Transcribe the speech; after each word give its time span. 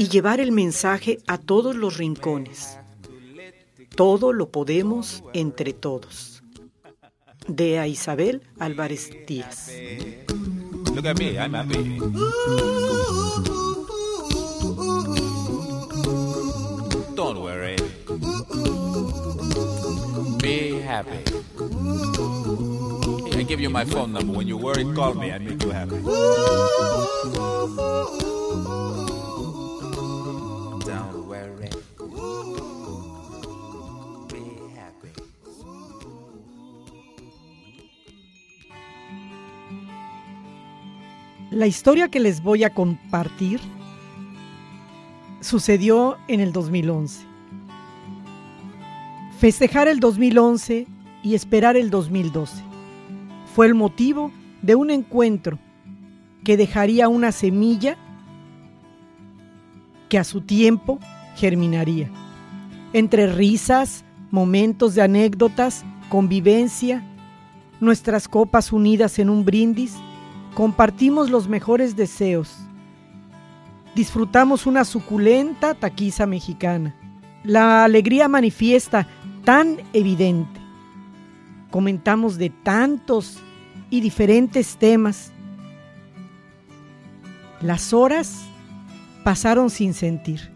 y 0.00 0.08
llevar 0.08 0.40
el 0.40 0.50
mensaje 0.50 1.18
a 1.26 1.36
todos 1.36 1.76
los 1.76 1.98
rincones. 1.98 2.78
Todo 3.94 4.32
lo 4.32 4.48
podemos 4.48 5.22
entre 5.34 5.74
todos. 5.74 6.42
De 7.46 7.78
a 7.78 7.86
Isabel 7.86 8.40
Álvarez 8.58 9.10
Díaz. 9.26 9.70
Look 10.94 11.06
at 11.06 11.18
me, 11.18 11.36
I'm 11.38 11.54
happy. 11.54 11.98
Don't 17.14 17.42
worry. 17.42 17.76
Be 20.40 20.80
happy. 20.80 21.22
I 23.38 23.42
give 23.42 23.60
you 23.60 23.68
my 23.68 23.84
phone 23.84 24.14
number. 24.14 24.32
When 24.32 24.48
you 24.48 24.56
worry, 24.56 24.84
call 24.94 25.12
me. 25.12 25.30
I 25.30 25.38
make 25.40 25.62
you 25.62 25.70
happy. 25.72 25.96
La 41.50 41.66
historia 41.66 42.08
que 42.08 42.20
les 42.20 42.44
voy 42.44 42.62
a 42.62 42.70
compartir 42.70 43.58
sucedió 45.40 46.16
en 46.28 46.38
el 46.38 46.52
2011. 46.52 47.26
Festejar 49.40 49.88
el 49.88 49.98
2011 49.98 50.86
y 51.24 51.34
esperar 51.34 51.76
el 51.76 51.90
2012 51.90 52.62
fue 53.52 53.66
el 53.66 53.74
motivo 53.74 54.30
de 54.62 54.76
un 54.76 54.90
encuentro 54.90 55.58
que 56.44 56.56
dejaría 56.56 57.08
una 57.08 57.32
semilla 57.32 57.96
que 60.08 60.18
a 60.18 60.24
su 60.24 60.42
tiempo 60.42 61.00
germinaría. 61.34 62.12
Entre 62.92 63.26
risas, 63.26 64.04
momentos 64.30 64.94
de 64.94 65.02
anécdotas, 65.02 65.84
convivencia, 66.10 67.04
nuestras 67.80 68.28
copas 68.28 68.72
unidas 68.72 69.18
en 69.18 69.30
un 69.30 69.44
brindis, 69.44 69.96
compartimos 70.54 71.30
los 71.30 71.48
mejores 71.48 71.96
deseos. 71.96 72.54
Disfrutamos 73.94 74.66
una 74.66 74.84
suculenta 74.84 75.74
taquiza 75.74 76.26
mexicana. 76.26 76.94
La 77.44 77.84
alegría 77.84 78.28
manifiesta 78.28 79.06
tan 79.44 79.78
evidente. 79.92 80.60
Comentamos 81.70 82.36
de 82.36 82.50
tantos 82.50 83.38
y 83.88 84.00
diferentes 84.00 84.76
temas. 84.76 85.32
Las 87.60 87.92
horas 87.92 88.42
pasaron 89.24 89.70
sin 89.70 89.92
sentir, 89.94 90.50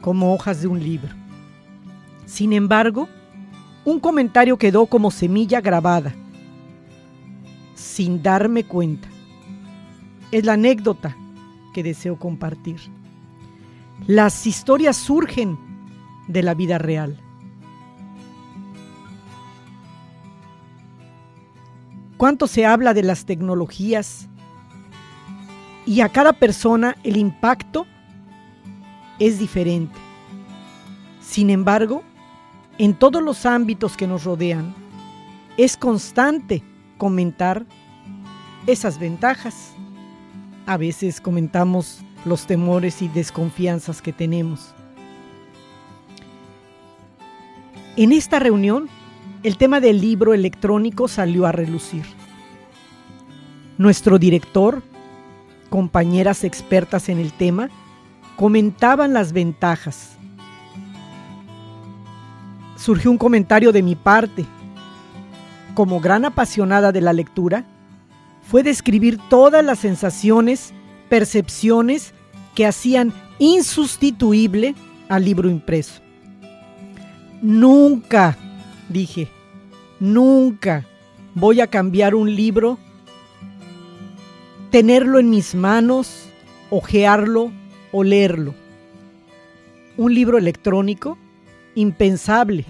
como 0.00 0.34
hojas 0.34 0.62
de 0.62 0.68
un 0.68 0.82
libro. 0.82 1.14
Sin 2.26 2.52
embargo, 2.52 3.08
un 3.84 4.00
comentario 4.00 4.56
quedó 4.56 4.86
como 4.86 5.10
semilla 5.10 5.60
grabada 5.60 6.14
sin 7.82 8.22
darme 8.22 8.64
cuenta. 8.64 9.08
Es 10.30 10.44
la 10.44 10.54
anécdota 10.54 11.16
que 11.74 11.82
deseo 11.82 12.18
compartir. 12.18 12.80
Las 14.06 14.46
historias 14.46 14.96
surgen 14.96 15.58
de 16.28 16.42
la 16.42 16.54
vida 16.54 16.78
real. 16.78 17.18
¿Cuánto 22.16 22.46
se 22.46 22.64
habla 22.64 22.94
de 22.94 23.02
las 23.02 23.24
tecnologías? 23.26 24.28
Y 25.84 26.00
a 26.00 26.08
cada 26.08 26.32
persona 26.32 26.96
el 27.02 27.16
impacto 27.16 27.84
es 29.18 29.38
diferente. 29.40 29.98
Sin 31.20 31.50
embargo, 31.50 32.02
en 32.78 32.94
todos 32.94 33.22
los 33.22 33.44
ámbitos 33.44 33.96
que 33.96 34.06
nos 34.06 34.24
rodean, 34.24 34.74
es 35.56 35.76
constante 35.76 36.62
comentar 37.02 37.66
esas 38.64 39.00
ventajas. 39.00 39.74
A 40.66 40.76
veces 40.76 41.20
comentamos 41.20 41.98
los 42.24 42.46
temores 42.46 43.02
y 43.02 43.08
desconfianzas 43.08 44.00
que 44.00 44.12
tenemos. 44.12 44.72
En 47.96 48.12
esta 48.12 48.38
reunión, 48.38 48.88
el 49.42 49.56
tema 49.56 49.80
del 49.80 50.00
libro 50.00 50.32
electrónico 50.32 51.08
salió 51.08 51.44
a 51.44 51.50
relucir. 51.50 52.04
Nuestro 53.78 54.20
director, 54.20 54.80
compañeras 55.70 56.44
expertas 56.44 57.08
en 57.08 57.18
el 57.18 57.32
tema, 57.32 57.68
comentaban 58.36 59.12
las 59.12 59.32
ventajas. 59.32 60.16
Surgió 62.76 63.10
un 63.10 63.18
comentario 63.18 63.72
de 63.72 63.82
mi 63.82 63.96
parte 63.96 64.46
como 65.74 66.00
gran 66.00 66.24
apasionada 66.24 66.92
de 66.92 67.00
la 67.00 67.12
lectura, 67.12 67.64
fue 68.42 68.62
describir 68.62 69.18
todas 69.28 69.64
las 69.64 69.78
sensaciones, 69.78 70.72
percepciones 71.08 72.12
que 72.54 72.66
hacían 72.66 73.12
insustituible 73.38 74.74
al 75.08 75.24
libro 75.24 75.48
impreso. 75.48 76.00
Nunca, 77.40 78.36
dije, 78.88 79.28
nunca 79.98 80.86
voy 81.34 81.60
a 81.60 81.66
cambiar 81.66 82.14
un 82.14 82.34
libro, 82.34 82.78
tenerlo 84.70 85.18
en 85.18 85.30
mis 85.30 85.54
manos, 85.54 86.28
ojearlo 86.70 87.50
o 87.90 88.04
leerlo. 88.04 88.54
Un 89.96 90.14
libro 90.14 90.38
electrónico, 90.38 91.18
impensable. 91.74 92.64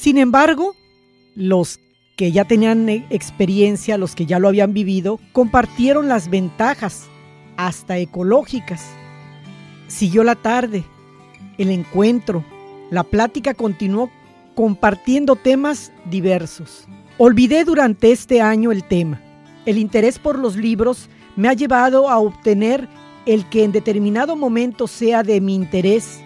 Sin 0.00 0.16
embargo, 0.16 0.76
los 1.34 1.80
que 2.16 2.30
ya 2.30 2.44
tenían 2.44 2.88
e, 2.88 3.04
experiencia, 3.10 3.98
los 3.98 4.14
que 4.14 4.26
ya 4.26 4.38
lo 4.38 4.46
habían 4.46 4.72
vivido, 4.72 5.18
compartieron 5.32 6.06
las 6.06 6.30
ventajas, 6.30 7.08
hasta 7.56 7.98
ecológicas. 7.98 8.86
Siguió 9.88 10.22
la 10.22 10.36
tarde, 10.36 10.84
el 11.58 11.70
encuentro, 11.70 12.44
la 12.92 13.02
plática 13.02 13.54
continuó 13.54 14.08
compartiendo 14.54 15.34
temas 15.34 15.90
diversos. 16.08 16.86
Olvidé 17.18 17.64
durante 17.64 18.12
este 18.12 18.40
año 18.40 18.70
el 18.70 18.84
tema. 18.84 19.20
El 19.66 19.78
interés 19.78 20.20
por 20.20 20.38
los 20.38 20.54
libros 20.54 21.10
me 21.34 21.48
ha 21.48 21.54
llevado 21.54 22.08
a 22.08 22.20
obtener 22.20 22.88
el 23.26 23.48
que 23.48 23.64
en 23.64 23.72
determinado 23.72 24.36
momento 24.36 24.86
sea 24.86 25.24
de 25.24 25.40
mi 25.40 25.56
interés, 25.56 26.20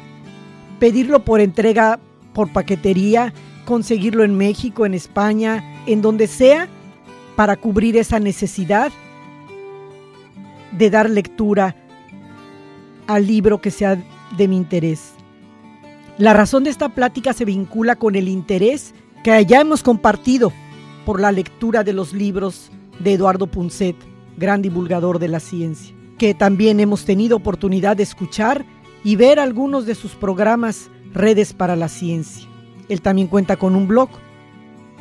pedirlo 0.79 1.25
por 1.25 1.41
entrega 1.41 1.99
por 2.35 2.53
paquetería, 2.53 3.33
conseguirlo 3.65 4.25
en 4.25 4.37
México, 4.37 4.87
en 4.87 4.95
España, 4.95 5.83
en 5.87 6.03
donde 6.03 6.27
sea, 6.27 6.69
para 7.37 7.57
cubrir 7.57 7.97
esa 7.97 8.19
necesidad 8.19 8.93
de 10.73 10.91
dar 10.91 11.09
lectura 11.09 11.77
al 13.07 13.27
libro 13.27 13.61
que 13.61 13.71
sea 13.71 14.03
de 14.37 14.49
mi 14.49 14.57
interés. 14.57 15.13
La 16.19 16.33
razón 16.33 16.65
de 16.65 16.71
esta 16.71 16.91
plática 16.91 17.33
se 17.33 17.45
vincula 17.45 17.97
con 17.97 18.17
el 18.17 18.29
interés 18.29 18.95
que 19.25 19.45
ya 19.47 19.61
hemos 19.61 19.83
compartido 19.83 20.53
por 21.05 21.21
la 21.21 21.33
lectura 21.33 21.85
de 21.85 21.93
los 21.93 22.13
libros 22.13 22.71
de 22.99 23.15
Eduardo 23.15 23.47
Punset, 23.47 23.97
gran 24.37 24.63
divulgador 24.63 25.19
de 25.19 25.29
la 25.29 25.41
ciencia, 25.41 25.95
que 26.19 26.35
también 26.35 26.81
hemos 26.81 27.05
tenido 27.05 27.37
oportunidad 27.37 27.97
de 27.97 28.03
escuchar 28.03 28.65
y 29.05 29.17
ver 29.17 29.39
algunos 29.39 29.87
de 29.87 29.95
sus 29.95 30.13
programas 30.13 30.91
Redes 31.13 31.53
para 31.53 31.77
la 31.77 31.89
Ciencia. 31.89 32.52
Él 32.93 33.01
también 33.01 33.27
cuenta 33.27 33.57
con 33.57 33.75
un 33.75 33.89
blog. 33.89 34.11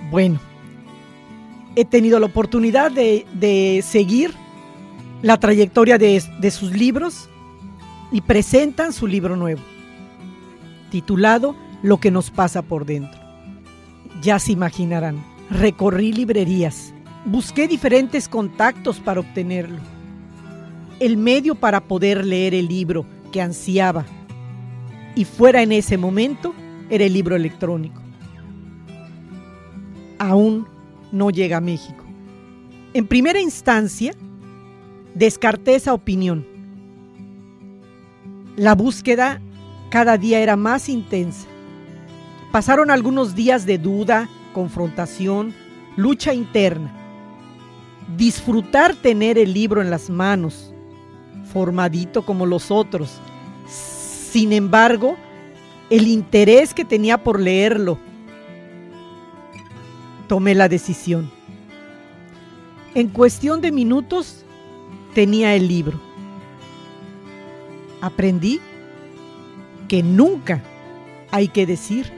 Bueno, 0.10 0.40
he 1.76 1.84
tenido 1.84 2.22
la 2.22 2.28
oportunidad 2.28 2.90
de, 2.90 3.84
seguir 3.86 4.34
la 5.22 5.38
trayectoria 5.38 5.98
de, 5.98 6.24
de 6.40 6.52
sus 6.52 6.72
libros 6.72 7.30
y 8.14 8.22
presentan 8.22 8.94
su 8.94 9.08
libro 9.08 9.36
nuevo, 9.36 9.62
titulado 10.90 11.54
Lo 11.84 11.98
que 11.98 12.12
nos 12.12 12.32
pasa 12.32 12.62
por 12.62 12.86
dentro. 12.86 13.20
Ya 14.22 14.40
se 14.40 14.54
imaginarán, 14.54 15.22
recorrí 15.50 16.14
librerías, 16.14 16.94
busqué 17.26 17.68
diferentes 17.68 18.30
contactos 18.30 19.02
para 19.02 19.20
obtenerlo. 19.20 19.80
El 21.02 21.18
medio 21.18 21.56
para 21.56 21.82
poder 21.82 22.26
leer 22.26 22.54
el 22.54 22.70
libro 22.70 23.06
que 23.34 23.42
ansiaba 23.42 24.06
y 25.14 25.26
fuera 25.26 25.62
en 25.62 25.74
ese 25.74 25.98
momento 25.98 26.54
era 26.92 27.06
el 27.06 27.14
libro 27.14 27.36
electrónico. 27.36 28.02
Aún 30.20 30.68
no 31.12 31.32
llega 31.32 31.58
a 31.58 31.62
México. 31.62 32.04
En 32.94 33.08
primera 33.08 33.40
instancia, 33.40 34.14
descarté 35.16 35.76
esa 35.76 35.94
opinión. 35.94 36.46
La 38.58 38.76
búsqueda 38.76 39.42
cada 39.90 40.18
día 40.18 40.42
era 40.42 40.58
más 40.58 40.90
intensa. 40.90 41.48
Pasaron 42.52 42.92
algunos 42.92 43.36
días 43.36 43.66
de 43.66 43.78
duda, 43.78 44.30
confrontación, 44.54 45.54
lucha 45.96 46.34
interna. 46.34 46.92
Disfrutar 48.18 48.96
tener 48.96 49.38
el 49.38 49.54
libro 49.54 49.82
en 49.82 49.90
las 49.90 50.10
manos, 50.10 50.74
formadito 51.54 52.26
como 52.26 52.46
los 52.46 52.70
otros. 52.70 53.20
Sin 53.66 54.52
embargo, 54.52 55.16
el 55.92 56.08
interés 56.08 56.74
que 56.74 56.86
tenía 56.86 57.22
por 57.22 57.38
leerlo, 57.38 58.00
tomé 60.30 60.56
la 60.56 60.70
decisión. 60.70 61.30
En 62.96 63.10
cuestión 63.10 63.60
de 63.60 63.74
minutos 63.74 64.46
tenía 65.14 65.54
el 65.54 65.68
libro. 65.68 66.00
Aprendí 68.00 68.62
que 69.90 70.02
nunca 70.02 70.64
hay 71.30 71.50
que 71.50 71.66
decir 71.66 72.10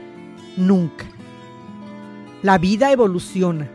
nunca. 0.56 1.06
La 2.42 2.58
vida 2.58 2.92
evoluciona. 2.92 3.68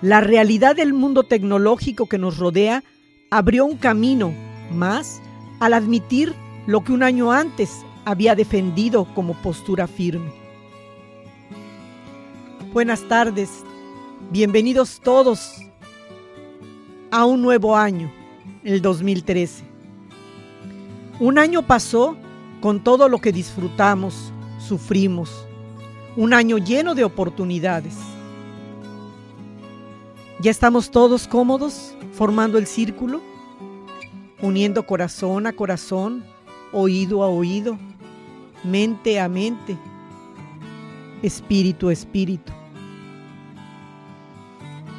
La 0.00 0.22
realidad 0.22 0.76
del 0.76 0.94
mundo 0.94 1.24
tecnológico 1.24 2.06
que 2.06 2.16
nos 2.16 2.38
rodea 2.38 2.82
abrió 3.30 3.66
un 3.66 3.76
camino 3.76 4.32
más 4.72 5.20
al 5.60 5.74
admitir 5.74 6.34
lo 6.66 6.82
que 6.84 6.92
un 6.92 7.02
año 7.02 7.32
antes 7.32 7.84
había 8.04 8.34
defendido 8.34 9.06
como 9.14 9.34
postura 9.34 9.86
firme. 9.86 10.32
Buenas 12.72 13.02
tardes, 13.08 13.62
bienvenidos 14.30 15.00
todos 15.00 15.56
a 17.10 17.24
un 17.24 17.40
nuevo 17.40 17.76
año, 17.76 18.12
el 18.62 18.82
2013. 18.82 19.64
Un 21.20 21.38
año 21.38 21.62
pasó 21.62 22.16
con 22.60 22.82
todo 22.82 23.08
lo 23.08 23.18
que 23.18 23.32
disfrutamos, 23.32 24.32
sufrimos, 24.58 25.46
un 26.16 26.34
año 26.34 26.58
lleno 26.58 26.94
de 26.94 27.04
oportunidades. 27.04 27.94
¿Ya 30.40 30.50
estamos 30.50 30.90
todos 30.90 31.26
cómodos 31.26 31.94
formando 32.12 32.58
el 32.58 32.66
círculo? 32.66 33.22
Uniendo 34.42 34.84
corazón 34.84 35.46
a 35.46 35.52
corazón, 35.52 36.24
oído 36.72 37.22
a 37.22 37.28
oído, 37.28 37.78
mente 38.64 39.20
a 39.20 39.28
mente, 39.28 39.76
espíritu 41.22 41.88
a 41.88 41.92
espíritu, 41.92 42.52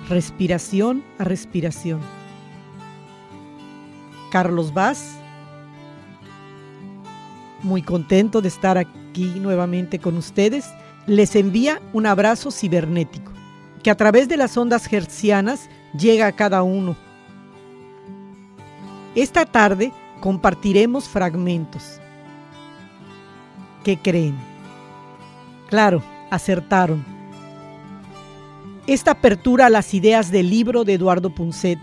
respiración 0.08 1.04
a 1.18 1.24
respiración. 1.24 2.00
Carlos 4.32 4.74
Vaz, 4.74 5.18
muy 7.64 7.82
contento 7.82 8.42
de 8.42 8.50
estar 8.50 8.78
aquí 8.78 9.26
nuevamente 9.40 9.98
con 10.00 10.18
ustedes, 10.18 10.70
les 11.08 11.36
envía 11.36 11.82
un 11.94 12.06
abrazo 12.06 12.52
cibernético 12.52 13.32
que 13.82 13.92
a 13.92 13.96
través 13.96 14.28
de 14.28 14.38
las 14.38 14.58
ondas 14.58 14.92
hertzianas 14.92 15.70
llega 15.98 16.28
a 16.28 16.32
cada 16.32 16.64
uno. 16.64 16.96
Esta 19.16 19.46
tarde 19.46 19.92
compartiremos 20.20 21.08
fragmentos. 21.08 22.00
¿Qué 23.86 23.98
creen? 23.98 24.36
Claro, 25.70 26.02
acertaron. 26.32 27.06
Esta 28.88 29.12
apertura 29.12 29.68
a 29.68 29.70
las 29.70 29.94
ideas 29.94 30.32
del 30.32 30.50
libro 30.50 30.86
de 30.86 30.96
Eduardo 30.96 31.30
Punset, 31.30 31.78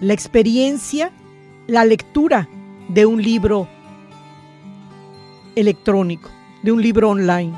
la 0.00 0.14
experiencia, 0.14 1.12
la 1.66 1.84
lectura 1.84 2.48
de 2.88 3.04
un 3.04 3.22
libro 3.22 3.68
electrónico, 5.54 6.30
de 6.62 6.72
un 6.72 6.80
libro 6.80 7.10
online. 7.10 7.52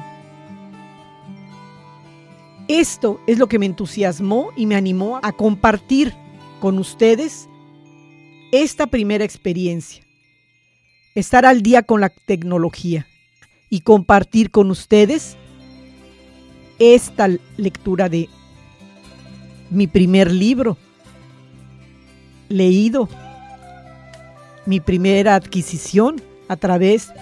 Esto 2.66 3.20
es 3.28 3.38
lo 3.38 3.46
que 3.46 3.60
me 3.60 3.66
entusiasmó 3.66 4.50
y 4.56 4.66
me 4.66 4.74
animó 4.74 5.20
a 5.22 5.30
compartir 5.30 6.12
con 6.58 6.80
ustedes 6.80 7.48
esta 8.50 8.88
primera 8.88 9.24
experiencia 9.24 10.02
estar 11.14 11.46
al 11.46 11.62
día 11.62 11.84
con 11.84 12.00
la 12.00 12.08
tecnología 12.08 13.06
y 13.76 13.80
compartir 13.80 14.50
con 14.50 14.70
ustedes 14.70 15.36
esta 16.78 17.28
lectura 17.58 18.08
de 18.08 18.30
mi 19.68 19.86
primer 19.86 20.32
libro 20.32 20.78
leído, 22.48 23.06
mi 24.64 24.80
primera 24.80 25.34
adquisición 25.34 26.22
a 26.48 26.56
través 26.56 27.12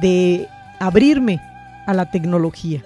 de 0.00 0.48
abrirme 0.80 1.42
a 1.86 1.92
la 1.92 2.10
tecnología. 2.10 2.82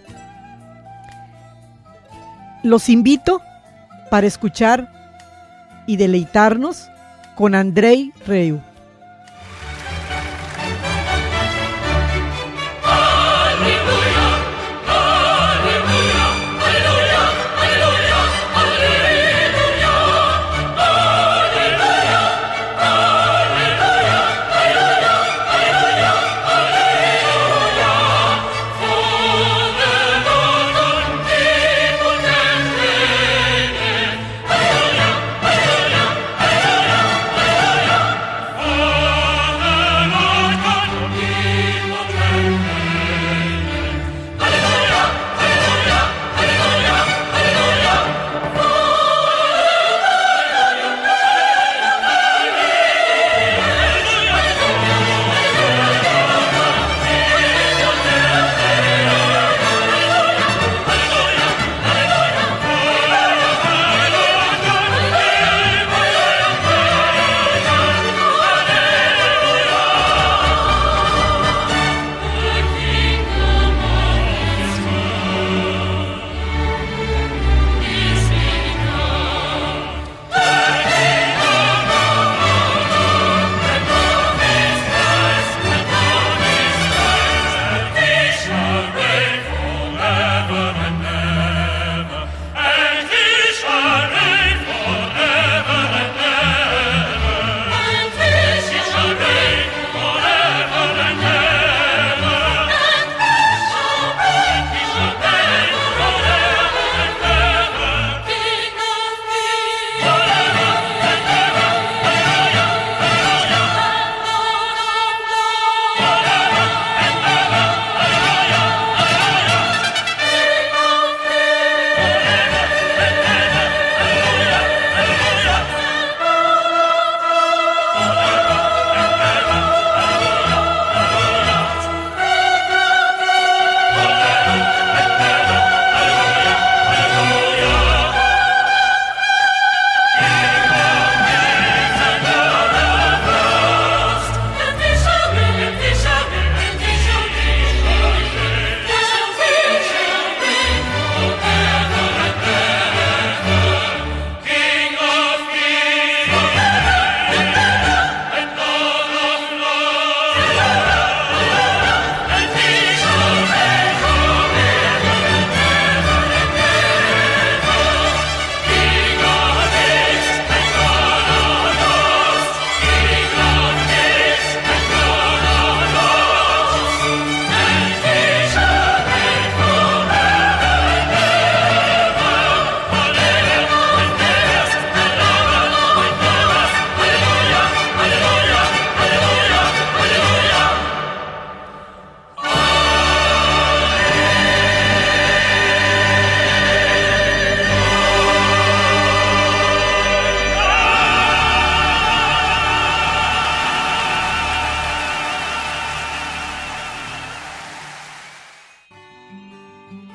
Los 2.64 2.88
invito 2.88 3.40
para 4.10 4.26
escuchar 4.26 4.90
y 5.86 5.96
deleitarnos 5.96 6.88
con 7.36 7.54
Andrei 7.54 8.12
Reu. 8.26 8.60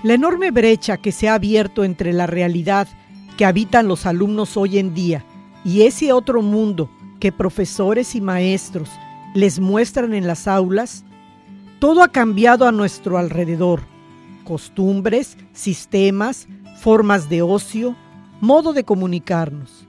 La 0.03 0.15
enorme 0.15 0.51
brecha 0.51 0.97
que 0.97 1.13
se 1.13 1.29
ha 1.29 1.35
abierto 1.35 1.85
entre 1.85 2.11
la 2.11 2.27
realidad 2.27 2.89
que 3.37 3.45
habitan 3.45 3.87
los 3.87 4.05
alumnos 4.05 4.57
hoy 4.57 4.77
en 4.77 4.93
día 4.93 5.23
y 5.63 5.83
ese 5.83 6.11
otro 6.11 6.41
mundo 6.41 6.89
que 7.21 7.31
profesores 7.31 8.13
y 8.13 8.19
maestros 8.19 8.89
les 9.33 9.61
muestran 9.61 10.13
en 10.13 10.27
las 10.27 10.45
aulas, 10.45 11.05
todo 11.79 12.03
ha 12.03 12.09
cambiado 12.09 12.67
a 12.67 12.73
nuestro 12.73 13.17
alrededor. 13.17 13.81
Costumbres, 14.43 15.37
sistemas, 15.53 16.49
formas 16.81 17.29
de 17.29 17.41
ocio, 17.41 17.95
modo 18.41 18.73
de 18.73 18.83
comunicarnos. 18.83 19.87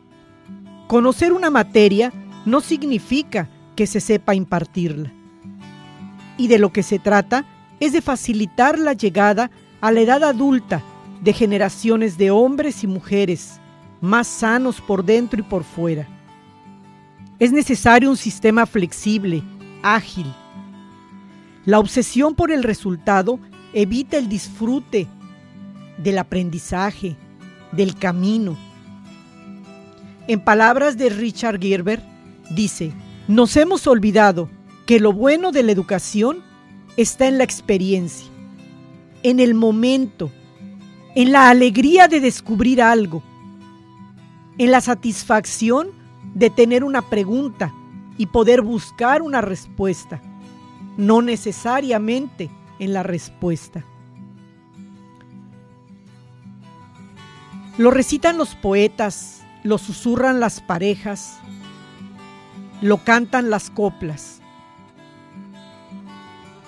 Conocer 0.87 1.33
una 1.33 1.51
materia 1.51 2.13
no 2.47 2.61
significa 2.61 3.49
que 3.75 3.89
se 3.89 4.01
sepa 4.01 4.37
impartirla. 4.37 5.13
Y 6.39 6.47
de 6.47 6.61
lo 6.61 6.73
que 6.73 6.85
se 6.85 7.01
trata 7.01 7.47
es 7.81 7.93
de 7.93 8.01
facilitar 8.01 8.79
la 8.79 8.93
llegada 8.93 9.45
a 9.45 9.64
la 9.91 10.01
edad 10.01 10.25
adulta 10.25 10.83
de 11.21 11.33
generaciones 11.33 12.17
de 12.17 12.31
hombres 12.31 12.85
y 12.85 12.87
mujeres 12.87 13.61
más 14.01 14.27
sanos 14.27 14.81
por 14.81 15.05
dentro 15.05 15.41
y 15.41 15.43
por 15.43 15.65
fuera. 15.65 16.07
Es 17.39 17.53
necesario 17.53 18.11
un 18.11 18.17
sistema 18.17 18.67
flexible, 18.67 19.43
ágil. 19.83 20.33
La 21.65 21.79
obsesión 21.79 22.35
por 22.35 22.51
el 22.51 22.63
resultado 22.63 23.39
evita 23.73 24.19
el 24.19 24.29
disfrute 24.29 25.07
del 25.99 26.19
aprendizaje, 26.19 27.17
del 27.73 27.97
camino. 27.97 28.57
En 30.29 30.41
palabras 30.41 30.97
de 30.97 31.09
Richard 31.09 31.61
Gerber, 31.61 32.03
dice, 32.51 32.93
nos 33.29 33.57
hemos 33.57 33.87
olvidado 33.87 34.49
que 34.87 35.01
lo 35.01 35.13
bueno 35.13 35.53
de 35.53 35.63
la 35.63 35.73
educación 35.73 36.43
está 36.97 37.27
en 37.27 37.39
la 37.39 37.45
experiencia 37.45 38.34
en 39.25 39.41
el 39.41 39.55
momento, 39.55 40.31
en 41.17 41.33
la 41.33 41.49
alegría 41.49 42.09
de 42.09 42.21
descubrir 42.21 42.83
algo, 42.83 43.23
en 44.59 44.71
la 44.71 44.83
satisfacción 44.83 45.89
de 46.35 46.51
tener 46.51 46.85
una 46.85 47.01
pregunta 47.01 47.73
y 48.19 48.27
poder 48.27 48.61
buscar 48.61 49.23
una 49.23 49.41
respuesta, 49.41 50.21
no 50.99 51.23
necesariamente 51.23 52.51
en 52.79 52.93
la 52.93 53.03
respuesta. 53.03 53.83
Lo 57.79 57.91
recitan 57.91 58.37
los 58.37 58.55
poetas, 58.55 59.43
lo 59.63 59.79
susurran 59.79 60.39
las 60.39 60.61
parejas, 60.61 61.39
lo 62.83 62.99
cantan 62.99 63.49
las 63.49 63.71
coplas. 63.71 64.43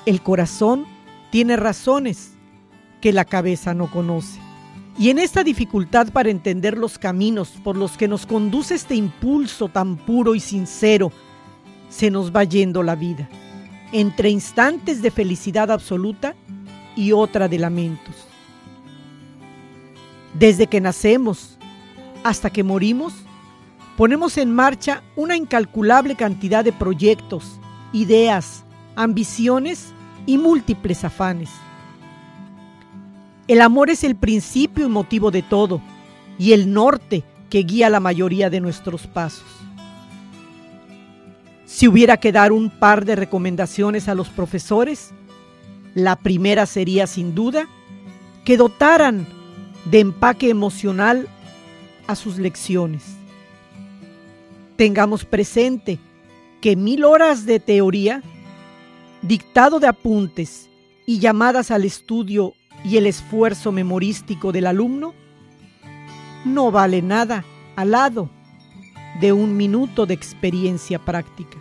El 0.07 0.23
corazón 0.23 0.87
tiene 1.31 1.57
razones 1.57 2.36
que 3.01 3.13
la 3.13 3.25
cabeza 3.25 3.75
no 3.75 3.91
conoce. 3.91 4.41
Y 4.99 5.11
en 5.11 5.19
esta 5.19 5.45
dificultad 5.45 6.09
para 6.11 6.31
entender 6.31 6.79
los 6.79 6.99
caminos 6.99 7.51
por 7.63 7.77
los 7.77 7.97
que 7.97 8.09
nos 8.09 8.25
conduce 8.25 8.75
este 8.75 8.95
impulso 8.95 9.69
tan 9.69 9.97
puro 9.97 10.35
y 10.35 10.41
sincero, 10.41 11.13
se 11.91 12.11
nos 12.11 12.35
va 12.35 12.45
yendo 12.45 12.83
la 12.83 12.95
vida, 12.95 13.29
entre 13.93 14.31
instantes 14.31 15.03
de 15.03 15.11
felicidad 15.11 15.71
absoluta 15.71 16.35
y 16.97 17.13
otra 17.13 17.47
de 17.47 17.59
lamentos. 17.59 18.15
Desde 20.33 20.67
que 20.67 20.81
nacemos 20.81 21.59
hasta 22.25 22.51
que 22.51 22.65
morimos, 22.65 23.13
ponemos 23.97 24.39
en 24.39 24.55
marcha 24.55 25.03
una 25.15 25.37
incalculable 25.37 26.17
cantidad 26.17 26.65
de 26.65 26.73
proyectos, 26.73 27.61
ideas, 27.93 28.65
ambiciones 28.97 29.93
y 30.25 30.39
múltiples 30.39 31.05
afanes. 31.05 31.51
El 33.49 33.61
amor 33.61 33.91
es 33.91 34.03
el 34.03 34.17
principio 34.17 34.87
y 34.87 34.89
motivo 34.89 35.31
de 35.31 35.43
todo 35.43 35.81
y 36.39 36.53
el 36.53 36.73
norte 36.73 37.23
que 37.49 37.61
guía 37.61 37.91
la 37.91 38.01
mayoría 38.01 38.51
de 38.51 38.61
nuestros 38.61 39.07
pasos. 39.07 39.47
Si 41.65 41.87
hubiera 41.87 42.17
que 42.17 42.33
dar 42.33 42.53
un 42.53 42.71
par 42.71 43.05
de 43.05 43.15
recomendaciones 43.15 44.09
a 44.09 44.15
los 44.15 44.29
profesores, 44.29 45.13
la 45.95 46.17
primera 46.17 46.67
sería 46.67 47.07
sin 47.07 47.35
duda 47.35 47.69
que 48.45 48.57
dotaran 48.57 49.27
de 49.85 50.01
empaque 50.01 50.51
emocional 50.51 51.29
a 52.07 52.17
sus 52.17 52.39
lecciones. 52.39 53.05
Tengamos 54.77 55.25
presente 55.25 55.99
que 56.61 56.75
mil 56.75 57.05
horas 57.05 57.47
de 57.47 57.61
teoría, 57.61 58.23
dictado 59.23 59.79
de 59.79 59.87
apuntes 59.87 60.69
y 61.07 61.21
llamadas 61.21 61.71
al 61.71 61.85
estudio 61.85 62.55
y 62.87 62.99
el 62.99 63.07
esfuerzo 63.09 63.73
memorístico 63.73 64.53
del 64.53 64.69
alumno 64.69 65.13
no 66.45 66.71
vale 66.71 67.03
nada 67.03 67.45
al 67.75 67.91
lado 67.91 68.31
de 69.21 69.33
un 69.33 69.57
minuto 69.57 70.07
de 70.07 70.15
experiencia 70.15 71.05
práctica. 71.05 71.59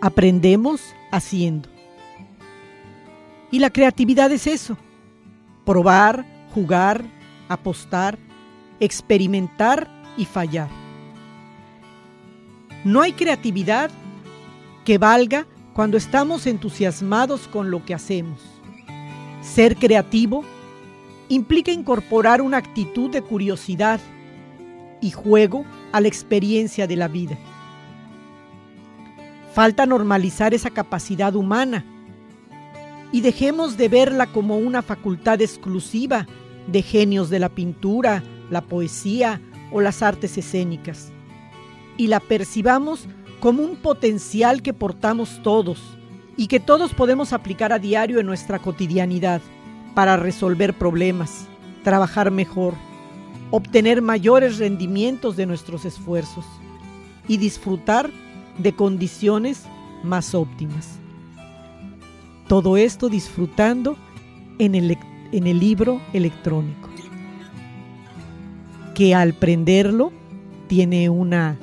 Aprendemos 0.00 0.80
haciendo. 1.12 1.68
Y 3.52 3.60
la 3.60 3.70
creatividad 3.70 4.32
es 4.32 4.48
eso. 4.48 4.76
Probar, 5.64 6.26
jugar, 6.52 7.04
apostar, 7.48 8.18
experimentar 8.80 9.88
y 10.16 10.24
fallar. 10.24 10.68
No 12.84 13.02
hay 13.02 13.12
creatividad 13.12 13.92
que 14.84 14.98
valga 14.98 15.46
cuando 15.74 15.96
estamos 15.96 16.48
entusiasmados 16.48 17.46
con 17.46 17.70
lo 17.70 17.84
que 17.84 17.94
hacemos 17.94 18.53
ser 19.44 19.76
creativo 19.76 20.42
implica 21.28 21.70
incorporar 21.70 22.40
una 22.40 22.56
actitud 22.56 23.10
de 23.10 23.22
curiosidad 23.22 24.00
y 25.00 25.10
juego 25.10 25.64
a 25.92 26.00
la 26.00 26.08
experiencia 26.08 26.86
de 26.86 26.96
la 26.96 27.08
vida. 27.08 27.38
Falta 29.52 29.86
normalizar 29.86 30.54
esa 30.54 30.70
capacidad 30.70 31.36
humana 31.36 31.84
y 33.12 33.20
dejemos 33.20 33.76
de 33.76 33.88
verla 33.88 34.26
como 34.26 34.56
una 34.56 34.82
facultad 34.82 35.40
exclusiva 35.40 36.26
de 36.66 36.82
genios 36.82 37.30
de 37.30 37.38
la 37.38 37.50
pintura, 37.50 38.22
la 38.50 38.62
poesía 38.62 39.40
o 39.70 39.80
las 39.80 40.02
artes 40.02 40.36
escénicas 40.38 41.12
y 41.96 42.08
la 42.08 42.18
percibamos 42.18 43.06
como 43.40 43.62
un 43.62 43.76
potencial 43.76 44.62
que 44.62 44.72
portamos 44.72 45.40
todos 45.42 45.80
y 46.36 46.48
que 46.48 46.60
todos 46.60 46.94
podemos 46.94 47.32
aplicar 47.32 47.72
a 47.72 47.78
diario 47.78 48.20
en 48.20 48.26
nuestra 48.26 48.58
cotidianidad 48.58 49.40
para 49.94 50.16
resolver 50.16 50.74
problemas, 50.74 51.46
trabajar 51.82 52.30
mejor, 52.30 52.74
obtener 53.50 54.02
mayores 54.02 54.58
rendimientos 54.58 55.36
de 55.36 55.46
nuestros 55.46 55.84
esfuerzos 55.84 56.44
y 57.28 57.36
disfrutar 57.36 58.10
de 58.58 58.74
condiciones 58.74 59.64
más 60.02 60.34
óptimas. 60.34 60.98
Todo 62.48 62.76
esto 62.76 63.08
disfrutando 63.08 63.96
en 64.58 64.74
el, 64.74 64.98
en 65.32 65.46
el 65.46 65.58
libro 65.58 66.00
electrónico, 66.12 66.90
que 68.94 69.14
al 69.14 69.34
prenderlo 69.34 70.12
tiene 70.66 71.08
una, 71.08 71.56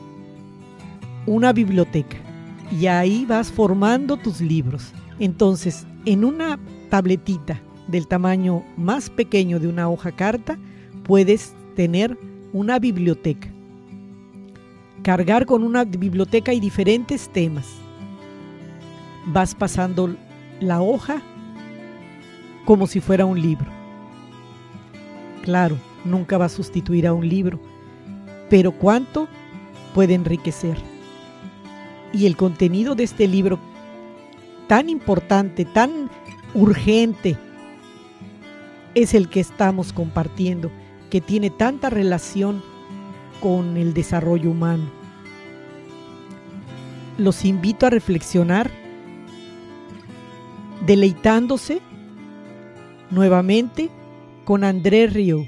una 1.25 1.53
biblioteca 1.53 2.17
y 2.71 2.87
ahí 2.87 3.25
vas 3.25 3.51
formando 3.51 4.17
tus 4.17 4.39
libros. 4.39 4.93
Entonces, 5.19 5.85
en 6.05 6.23
una 6.23 6.59
tabletita 6.89 7.61
del 7.87 8.07
tamaño 8.07 8.63
más 8.77 9.09
pequeño 9.09 9.59
de 9.59 9.67
una 9.67 9.89
hoja 9.89 10.11
carta, 10.11 10.57
puedes 11.03 11.53
tener 11.75 12.17
una 12.53 12.79
biblioteca. 12.79 13.49
Cargar 15.03 15.45
con 15.45 15.63
una 15.63 15.83
biblioteca 15.83 16.53
y 16.53 16.59
diferentes 16.59 17.29
temas. 17.29 17.67
Vas 19.25 19.53
pasando 19.55 20.15
la 20.59 20.81
hoja 20.81 21.21
como 22.65 22.87
si 22.87 22.99
fuera 22.99 23.25
un 23.25 23.41
libro. 23.41 23.69
Claro, 25.43 25.75
nunca 26.05 26.37
va 26.37 26.45
a 26.45 26.49
sustituir 26.49 27.07
a 27.07 27.13
un 27.13 27.27
libro, 27.27 27.59
pero 28.49 28.71
cuánto 28.71 29.27
puede 29.93 30.13
enriquecer 30.13 30.90
y 32.13 32.25
el 32.25 32.35
contenido 32.35 32.95
de 32.95 33.03
este 33.03 33.27
libro 33.27 33.59
tan 34.67 34.89
importante, 34.89 35.65
tan 35.65 36.09
urgente, 36.53 37.37
es 38.95 39.13
el 39.13 39.29
que 39.29 39.39
estamos 39.39 39.93
compartiendo, 39.93 40.71
que 41.09 41.21
tiene 41.21 41.49
tanta 41.49 41.89
relación 41.89 42.61
con 43.41 43.77
el 43.77 43.93
desarrollo 43.93 44.51
humano. 44.51 44.85
Los 47.17 47.45
invito 47.45 47.85
a 47.85 47.89
reflexionar, 47.89 48.71
deleitándose 50.85 51.81
nuevamente 53.09 53.89
con 54.45 54.63
André 54.63 55.07
Río. 55.07 55.45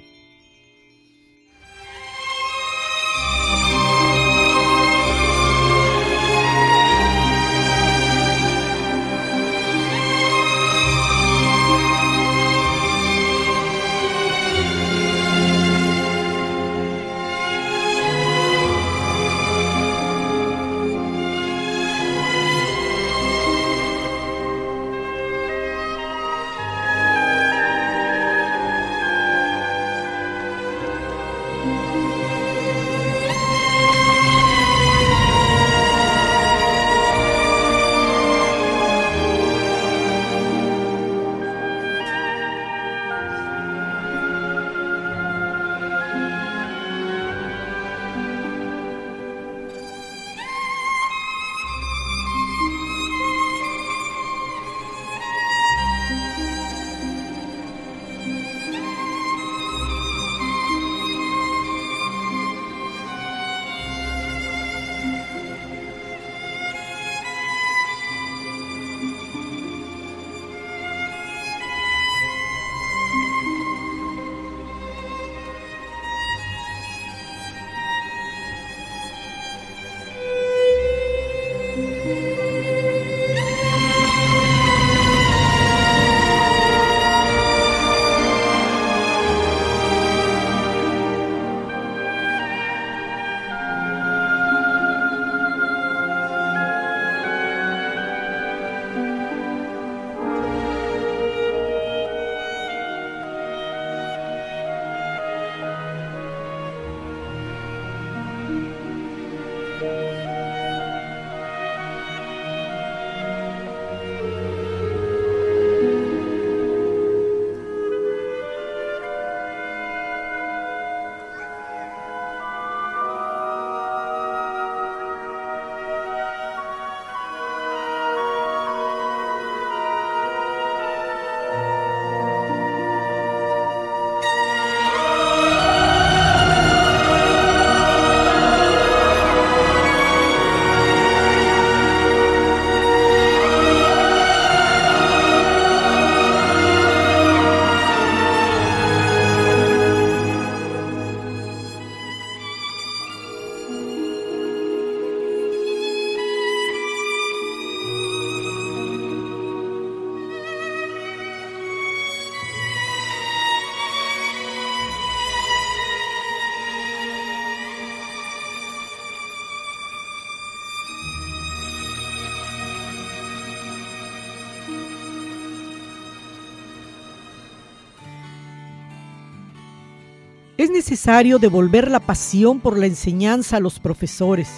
Necesario 180.84 181.40
devolver 181.40 181.90
la 181.90 182.02
pasión 182.02 182.60
por 182.60 182.78
la 182.78 182.88
enseñanza 182.88 183.56
a 183.56 183.62
los 183.62 183.80
profesores 183.80 184.50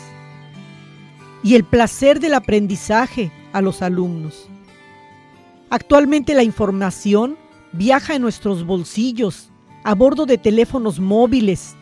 y 1.44 1.54
el 1.54 1.64
placer 1.64 2.20
del 2.20 2.34
aprendizaje 2.34 3.32
a 3.54 3.62
los 3.62 3.84
alumnos. 3.84 4.50
Actualmente 5.70 6.34
la 6.34 6.42
información 6.42 7.38
viaja 7.74 8.16
en 8.16 8.24
nuestros 8.24 8.66
bolsillos 8.66 9.52
a 9.84 9.94
bordo 9.94 10.26
de 10.26 10.40
teléfonos 10.40 11.00
móviles 11.00 11.76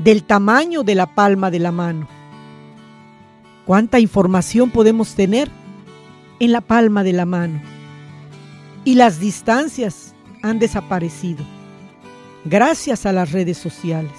del 0.00 0.24
tamaño 0.24 0.82
de 0.82 0.96
la 0.96 1.14
palma 1.14 1.52
de 1.52 1.60
la 1.60 1.70
mano. 1.70 2.08
¿Cuánta 3.66 4.00
información 4.00 4.72
podemos 4.72 5.14
tener 5.14 5.48
en 6.40 6.50
la 6.50 6.60
palma 6.60 7.04
de 7.04 7.12
la 7.12 7.24
mano? 7.24 7.62
Y 8.84 8.96
las 8.96 9.20
distancias 9.20 10.12
han 10.42 10.58
desaparecido 10.58 11.44
gracias 12.46 13.06
a 13.06 13.12
las 13.12 13.32
redes 13.32 13.58
sociales. 13.58 14.12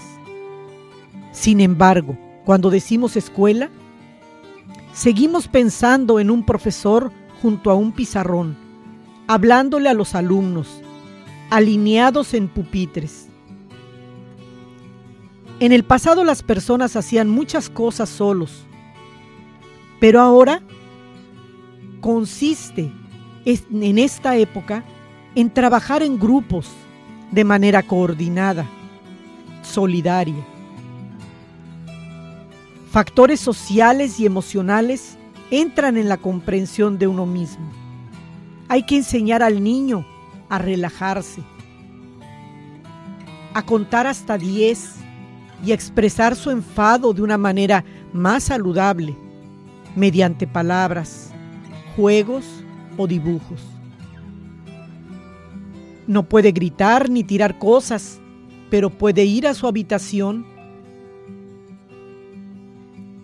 Sin 1.31 1.61
embargo, 1.61 2.17
cuando 2.45 2.69
decimos 2.69 3.15
escuela, 3.15 3.69
seguimos 4.93 5.47
pensando 5.47 6.19
en 6.19 6.29
un 6.29 6.45
profesor 6.45 7.11
junto 7.41 7.71
a 7.71 7.75
un 7.75 7.93
pizarrón, 7.93 8.57
hablándole 9.27 9.89
a 9.89 9.93
los 9.93 10.13
alumnos, 10.13 10.81
alineados 11.49 12.33
en 12.33 12.49
pupitres. 12.49 13.27
En 15.59 15.71
el 15.71 15.83
pasado 15.85 16.23
las 16.23 16.43
personas 16.43 16.95
hacían 16.95 17.29
muchas 17.29 17.69
cosas 17.69 18.09
solos, 18.09 18.65
pero 19.99 20.19
ahora 20.19 20.61
consiste 22.01 22.91
en 23.45 23.97
esta 23.97 24.35
época 24.35 24.83
en 25.33 25.49
trabajar 25.49 26.03
en 26.03 26.19
grupos 26.19 26.67
de 27.31 27.43
manera 27.43 27.83
coordinada, 27.83 28.65
solidaria. 29.61 30.45
Factores 32.91 33.39
sociales 33.39 34.19
y 34.19 34.25
emocionales 34.25 35.17
entran 35.51 35.97
en 35.97 36.09
la 36.09 36.17
comprensión 36.17 36.97
de 36.97 37.07
uno 37.07 37.25
mismo. 37.25 37.69
Hay 38.69 38.83
que 38.83 38.97
enseñar 38.97 39.43
al 39.43 39.63
niño 39.63 40.05
a 40.49 40.57
relajarse, 40.57 41.41
a 43.53 43.61
contar 43.63 44.07
hasta 44.07 44.37
10 44.37 44.95
y 45.65 45.71
a 45.71 45.75
expresar 45.75 46.35
su 46.35 46.51
enfado 46.51 47.13
de 47.13 47.21
una 47.21 47.37
manera 47.37 47.83
más 48.13 48.45
saludable 48.45 49.15
mediante 49.95 50.47
palabras, 50.47 51.31
juegos 51.95 52.45
o 52.97 53.07
dibujos. 53.07 53.76
No 56.08 56.24
puede 56.24 56.54
gritar 56.54 57.10
ni 57.10 57.24
tirar 57.24 57.60
cosas, 57.60 58.20
pero 58.70 58.89
puede 58.89 59.26
ir 59.26 59.46
a 59.46 59.54
su 59.54 59.67
habitación 59.67 60.46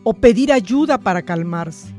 o 0.03 0.13
pedir 0.13 0.51
ayuda 0.51 0.97
para 0.97 1.21
calmarse. 1.21 1.93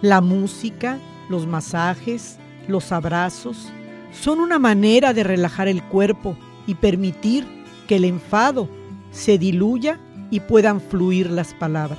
La 0.00 0.20
música, 0.20 0.98
los 1.28 1.46
masajes, 1.46 2.38
los 2.68 2.92
abrazos 2.92 3.72
son 4.12 4.40
una 4.40 4.58
manera 4.58 5.12
de 5.12 5.24
relajar 5.24 5.68
el 5.68 5.82
cuerpo 5.82 6.36
y 6.66 6.76
permitir 6.76 7.46
que 7.88 7.96
el 7.96 8.04
enfado 8.04 8.68
se 9.10 9.38
diluya 9.38 9.98
y 10.30 10.38
puedan 10.40 10.80
fluir 10.80 11.30
las 11.30 11.52
palabras. 11.54 11.98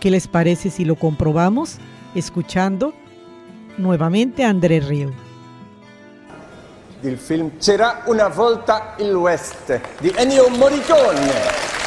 ¿Qué 0.00 0.10
les 0.10 0.26
parece 0.26 0.70
si 0.70 0.84
lo 0.84 0.96
comprobamos 0.96 1.78
escuchando 2.14 2.92
nuevamente 3.78 4.44
a 4.44 4.50
André 4.50 4.80
Rio? 4.80 5.29
Il 7.02 7.16
film 7.16 7.56
C'era 7.58 8.02
una 8.06 8.28
volta 8.28 8.94
il 8.98 9.14
West 9.14 9.80
di 10.00 10.12
Ennio 10.14 10.50
Morricone. 10.50 11.79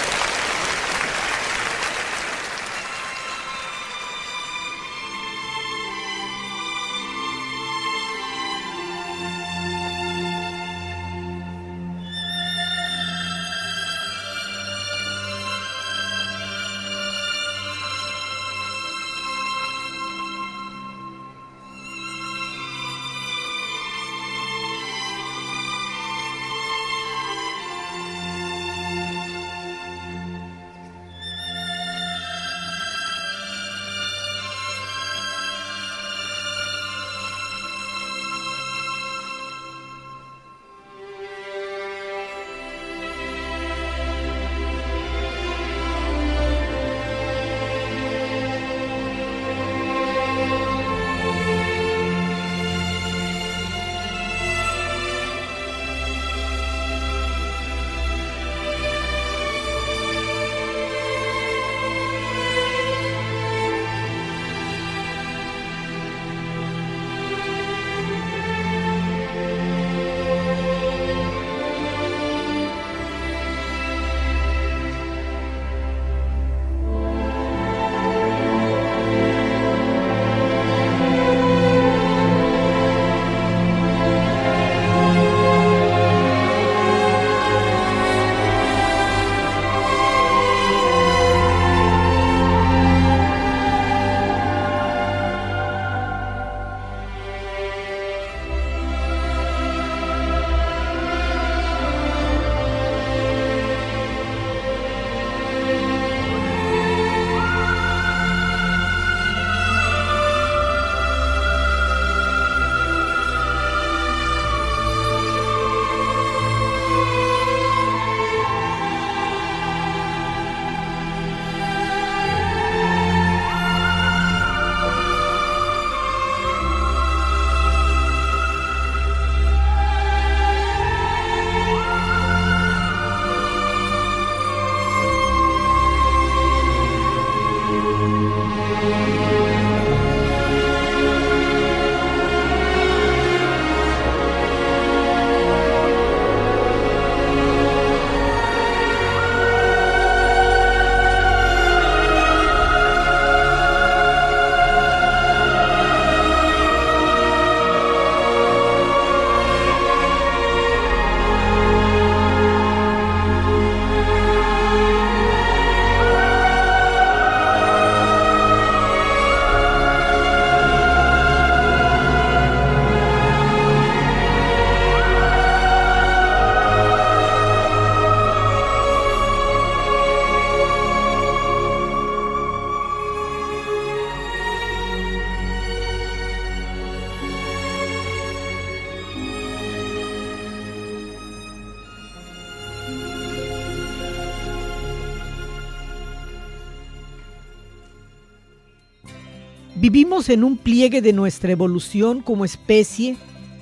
Vivimos 199.83 200.29
en 200.29 200.45
un 200.45 200.55
pliegue 200.55 201.01
de 201.01 201.11
nuestra 201.11 201.51
evolución 201.51 202.21
como 202.21 202.45
especie, 202.45 203.17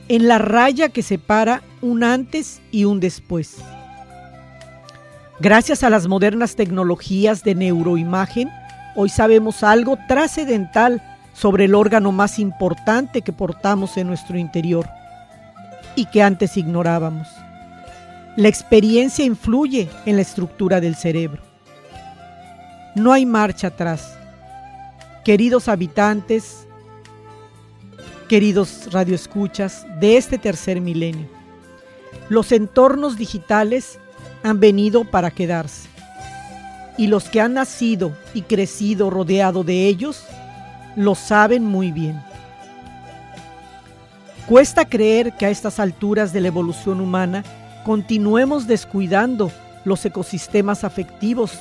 en 0.08 0.28
la 0.28 0.38
raya 0.38 0.90
que 0.90 1.02
separa 1.02 1.64
un 1.82 2.04
antes 2.04 2.62
y 2.70 2.86
un 2.86 3.00
después. 3.00 3.58
Gracias 5.40 5.82
a 5.82 5.90
las 5.90 6.08
modernas 6.08 6.56
tecnologías 6.56 7.44
de 7.44 7.56
neuroimagen, 7.56 8.52
hoy 8.96 9.10
sabemos 9.10 9.64
algo 9.64 9.98
trascendental 10.08 11.02
sobre 11.34 11.66
el 11.66 11.74
órgano 11.74 12.12
más 12.12 12.38
importante 12.38 13.24
que 13.24 13.34
portamos 13.34 13.98
en 13.98 14.06
nuestro 14.06 14.38
interior 14.38 14.88
y 15.96 16.06
que 16.06 16.22
antes 16.22 16.56
ignorábamos. 16.56 17.30
La 18.36 18.48
experiencia 18.48 19.26
influye 19.26 19.90
en 20.06 20.18
la 20.18 20.22
estructura 20.22 20.82
del 20.82 20.94
cerebro. 20.94 21.42
No 22.94 23.12
hay 23.12 23.26
marcha 23.26 23.70
atrás. 23.70 24.21
Queridos 25.24 25.68
habitantes, 25.68 26.66
queridos 28.28 28.92
radioescuchas 28.92 29.86
de 30.00 30.18
este 30.18 30.40
tercer 30.40 30.82
milenio, 30.82 31.28
los 32.28 32.52
entornos 32.52 33.18
digitales 33.18 34.00
han 34.42 34.60
venido 34.60 35.04
para 35.04 35.30
quedarse. 35.30 35.88
Y 36.98 37.06
los 37.06 37.26
que 37.26 37.40
han 37.40 37.54
nacido 37.54 38.18
y 38.34 38.42
crecido 38.42 39.12
rodeado 39.12 39.64
de 39.64 39.88
ellos 39.88 40.24
lo 40.96 41.14
saben 41.14 41.66
muy 41.66 41.92
bien. 41.92 42.20
Cuesta 44.48 44.86
creer 44.86 45.34
que 45.34 45.46
a 45.46 45.52
estas 45.52 45.80
alturas 45.80 46.34
de 46.34 46.42
la 46.42 46.48
evolución 46.48 47.00
humana 47.00 47.44
continuemos 47.86 48.66
descuidando 48.66 49.52
los 49.86 50.04
ecosistemas 50.04 50.84
afectivos 50.84 51.60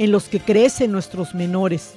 en 0.00 0.10
los 0.10 0.24
que 0.24 0.40
crecen 0.40 0.90
nuestros 0.90 1.32
menores 1.32 1.94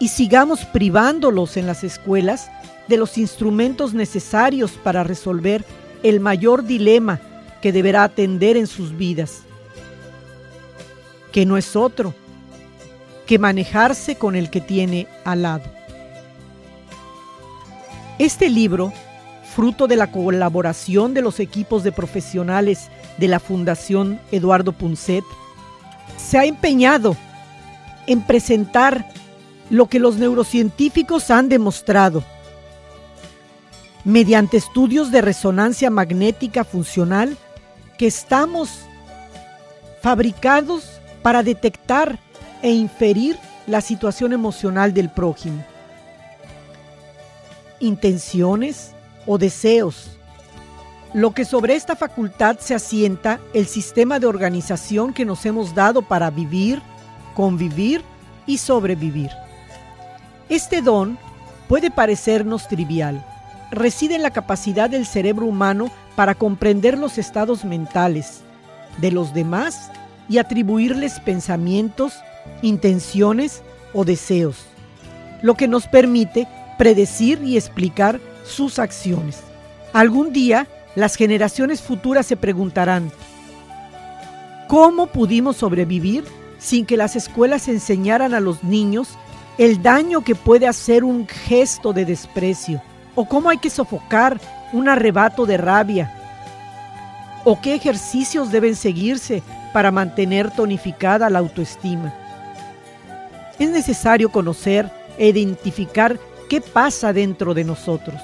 y 0.00 0.08
sigamos 0.08 0.64
privándolos 0.64 1.56
en 1.56 1.68
las 1.68 1.84
escuelas 1.84 2.50
de 2.88 2.96
los 2.96 3.18
instrumentos 3.18 3.94
necesarios 3.94 4.72
para 4.72 5.04
resolver 5.04 5.64
el 6.02 6.18
mayor 6.18 6.64
dilema 6.64 7.20
que 7.62 7.70
deberá 7.70 8.02
atender 8.02 8.56
en 8.56 8.66
sus 8.66 8.96
vidas, 8.96 9.42
que 11.30 11.46
no 11.46 11.56
es 11.56 11.76
otro 11.76 12.14
que 13.26 13.38
manejarse 13.38 14.16
con 14.16 14.34
el 14.34 14.50
que 14.50 14.60
tiene 14.60 15.06
al 15.24 15.42
lado. 15.42 15.64
Este 18.18 18.48
libro 18.48 18.92
fruto 19.54 19.86
de 19.86 19.96
la 19.96 20.10
colaboración 20.10 21.12
de 21.12 21.22
los 21.22 21.40
equipos 21.40 21.82
de 21.82 21.92
profesionales 21.92 22.88
de 23.18 23.28
la 23.28 23.40
Fundación 23.40 24.20
Eduardo 24.32 24.72
Punset, 24.72 25.24
se 26.16 26.38
ha 26.38 26.44
empeñado 26.44 27.16
en 28.06 28.22
presentar 28.22 29.06
lo 29.70 29.86
que 29.86 30.00
los 30.00 30.16
neurocientíficos 30.16 31.30
han 31.30 31.48
demostrado 31.48 32.22
mediante 34.04 34.56
estudios 34.56 35.10
de 35.10 35.20
resonancia 35.20 35.90
magnética 35.90 36.64
funcional 36.64 37.36
que 37.96 38.06
estamos 38.06 38.70
fabricados 40.02 41.00
para 41.22 41.42
detectar 41.42 42.18
e 42.62 42.72
inferir 42.72 43.38
la 43.66 43.80
situación 43.80 44.32
emocional 44.32 44.92
del 44.92 45.10
prójimo. 45.10 45.64
Intenciones, 47.78 48.92
o 49.26 49.38
deseos, 49.38 50.18
lo 51.12 51.32
que 51.32 51.44
sobre 51.44 51.74
esta 51.74 51.96
facultad 51.96 52.58
se 52.58 52.74
asienta 52.74 53.40
el 53.52 53.66
sistema 53.66 54.18
de 54.18 54.26
organización 54.26 55.12
que 55.12 55.24
nos 55.24 55.44
hemos 55.44 55.74
dado 55.74 56.02
para 56.02 56.30
vivir, 56.30 56.80
convivir 57.34 58.02
y 58.46 58.58
sobrevivir. 58.58 59.30
Este 60.50 60.82
don 60.82 61.16
puede 61.68 61.92
parecernos 61.92 62.66
trivial. 62.66 63.24
Reside 63.70 64.16
en 64.16 64.24
la 64.24 64.32
capacidad 64.32 64.90
del 64.90 65.06
cerebro 65.06 65.46
humano 65.46 65.92
para 66.16 66.34
comprender 66.34 66.98
los 66.98 67.18
estados 67.18 67.64
mentales 67.64 68.40
de 68.98 69.12
los 69.12 69.32
demás 69.32 69.92
y 70.28 70.38
atribuirles 70.38 71.20
pensamientos, 71.20 72.14
intenciones 72.62 73.62
o 73.94 74.04
deseos, 74.04 74.66
lo 75.40 75.54
que 75.54 75.68
nos 75.68 75.86
permite 75.86 76.48
predecir 76.78 77.40
y 77.44 77.56
explicar 77.56 78.20
sus 78.44 78.80
acciones. 78.80 79.42
Algún 79.92 80.32
día 80.32 80.66
las 80.96 81.14
generaciones 81.14 81.80
futuras 81.80 82.26
se 82.26 82.36
preguntarán, 82.36 83.12
¿cómo 84.66 85.06
pudimos 85.06 85.58
sobrevivir 85.58 86.24
sin 86.58 86.86
que 86.86 86.96
las 86.96 87.14
escuelas 87.14 87.68
enseñaran 87.68 88.34
a 88.34 88.40
los 88.40 88.64
niños 88.64 89.16
el 89.60 89.82
daño 89.82 90.22
que 90.22 90.34
puede 90.34 90.66
hacer 90.66 91.04
un 91.04 91.28
gesto 91.28 91.92
de 91.92 92.06
desprecio? 92.06 92.80
¿O 93.14 93.26
cómo 93.26 93.50
hay 93.50 93.58
que 93.58 93.68
sofocar 93.68 94.40
un 94.72 94.88
arrebato 94.88 95.44
de 95.44 95.58
rabia? 95.58 96.10
¿O 97.44 97.60
qué 97.60 97.74
ejercicios 97.74 98.50
deben 98.50 98.74
seguirse 98.74 99.42
para 99.74 99.90
mantener 99.90 100.50
tonificada 100.50 101.28
la 101.28 101.40
autoestima? 101.40 102.14
Es 103.58 103.68
necesario 103.68 104.32
conocer 104.32 104.90
e 105.18 105.28
identificar 105.28 106.18
qué 106.48 106.62
pasa 106.62 107.12
dentro 107.12 107.52
de 107.52 107.64
nosotros. 107.64 108.18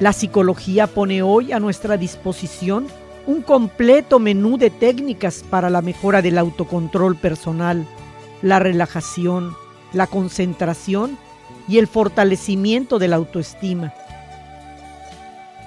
La 0.00 0.12
psicología 0.12 0.88
pone 0.88 1.22
hoy 1.22 1.52
a 1.52 1.60
nuestra 1.60 1.96
disposición 1.96 2.88
un 3.24 3.40
completo 3.40 4.18
menú 4.18 4.58
de 4.58 4.70
técnicas 4.70 5.44
para 5.48 5.70
la 5.70 5.80
mejora 5.80 6.22
del 6.22 6.38
autocontrol 6.38 7.14
personal, 7.14 7.86
la 8.42 8.58
relajación, 8.58 9.54
la 9.92 10.06
concentración 10.06 11.18
y 11.68 11.78
el 11.78 11.86
fortalecimiento 11.86 12.98
de 12.98 13.08
la 13.08 13.16
autoestima, 13.16 13.92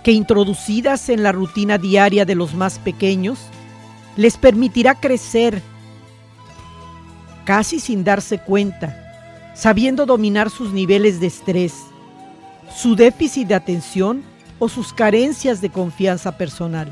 que 0.04 0.12
introducidas 0.12 1.10
en 1.10 1.24
la 1.24 1.32
rutina 1.32 1.78
diaria 1.78 2.26
de 2.26 2.36
los 2.36 2.54
más 2.54 2.80
pequeños, 2.80 3.40
les 4.18 4.38
permitirá 4.38 4.96
crecer 4.96 5.62
casi 7.46 7.80
sin 7.80 8.04
darse 8.04 8.40
cuenta, 8.40 9.52
sabiendo 9.54 10.06
dominar 10.06 10.50
sus 10.50 10.72
niveles 10.74 11.20
de 11.20 11.28
estrés, 11.28 11.74
su 12.76 12.96
déficit 12.96 13.48
de 13.48 13.56
atención 13.56 14.24
o 14.60 14.70
sus 14.70 14.94
carencias 14.94 15.62
de 15.62 15.70
confianza 15.70 16.38
personal. 16.38 16.88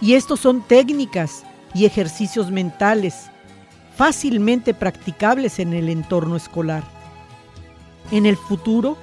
Y 0.00 0.14
estos 0.14 0.40
son 0.40 0.62
técnicas 0.62 1.44
y 1.74 1.84
ejercicios 1.84 2.50
mentales 2.50 3.31
fácilmente 3.96 4.74
practicables 4.74 5.58
en 5.58 5.72
el 5.72 5.88
entorno 5.88 6.36
escolar. 6.36 6.84
En 8.10 8.26
el 8.26 8.36
futuro, 8.36 8.96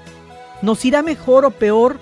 nos 0.61 0.83
irá 0.85 1.01
mejor 1.01 1.45
o 1.45 1.51
peor 1.51 1.99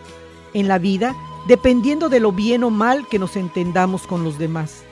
en 0.53 0.67
la 0.67 0.77
vida 0.77 1.15
dependiendo 1.47 2.09
de 2.09 2.19
lo 2.19 2.31
bien 2.31 2.63
o 2.63 2.69
mal 2.69 3.07
que 3.07 3.19
nos 3.19 3.35
entendamos 3.35 4.05
con 4.05 4.23
los 4.23 4.37
demás. 4.37 4.83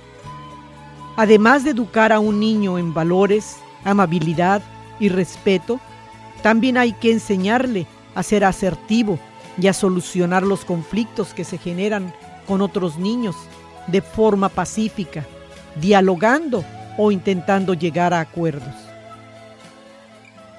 Además 1.18 1.64
de 1.64 1.72
educar 1.72 2.12
a 2.12 2.20
un 2.20 2.40
niño 2.40 2.78
en 2.78 2.94
valores, 2.94 3.58
amabilidad 3.84 4.62
y 5.00 5.10
respeto, 5.10 5.80
también 6.42 6.78
hay 6.78 6.94
que 6.94 7.12
enseñarle 7.12 7.88
a 8.16 8.24
ser 8.24 8.46
asertivo 8.46 9.20
y 9.58 9.68
a 9.68 9.74
solucionar 9.74 10.44
los 10.44 10.64
conflictos 10.64 11.34
que 11.34 11.44
se 11.44 11.58
generan 11.58 12.14
con 12.48 12.62
otros 12.62 12.98
niños 12.98 13.36
de 13.88 14.02
forma 14.02 14.50
pacífica, 14.50 15.26
dialogando 15.82 16.64
o 16.98 17.12
intentando 17.12 17.74
llegar 17.74 18.14
a 18.14 18.20
acuerdos. 18.20 18.74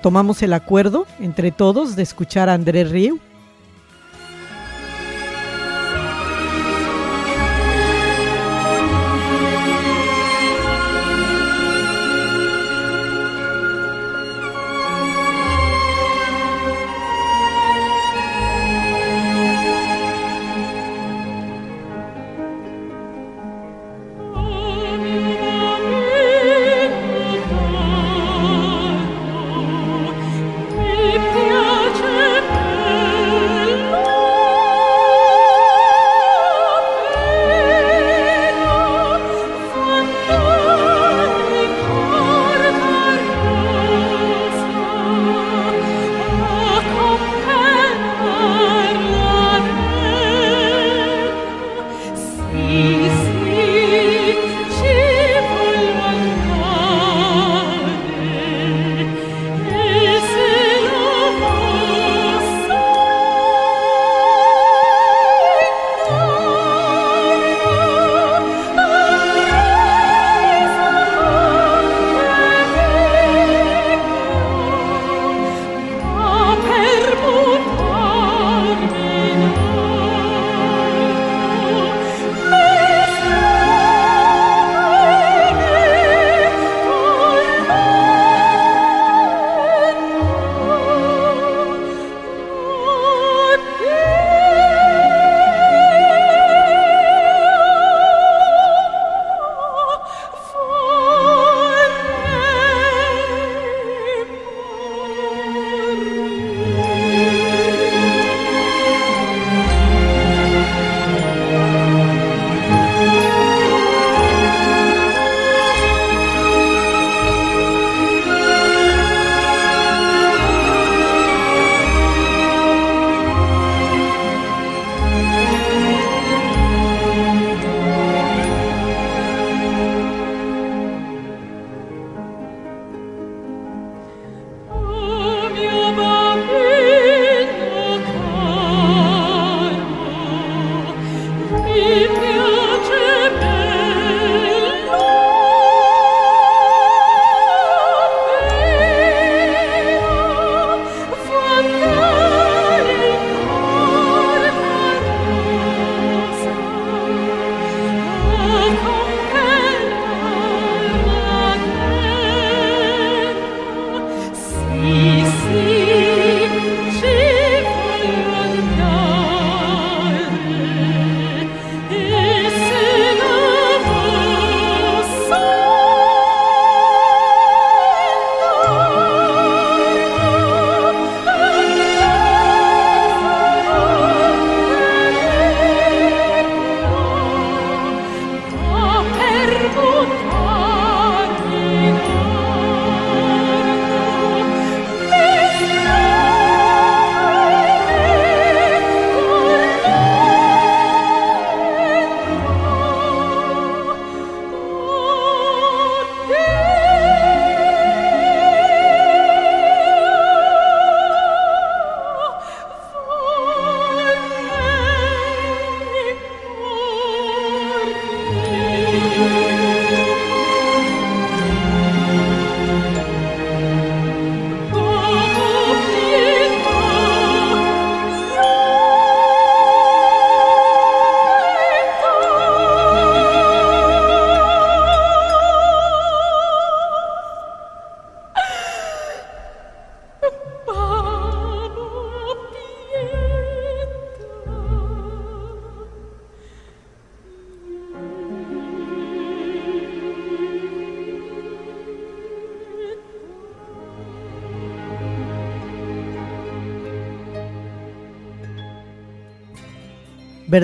Tomamos 0.03 0.43
el 0.43 0.53
acuerdo 0.53 1.07
entre 1.21 1.51
todos 1.51 1.97
de 1.97 2.03
escuchar 2.03 2.49
a 2.49 2.55
André 2.55 2.85
Rieu 2.85 3.19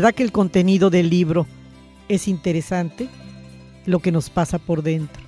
¿Verdad 0.03 0.17
que 0.17 0.25
el 0.25 0.33
contenido 0.33 0.91
del 0.91 1.11
libro 1.11 1.47
es 2.09 2.27
interesante? 2.27 3.09
Lo 3.87 4.01
que 4.01 4.11
nos 4.11 4.31
pasa 4.31 4.59
por 4.59 4.83
dentro. 4.83 5.23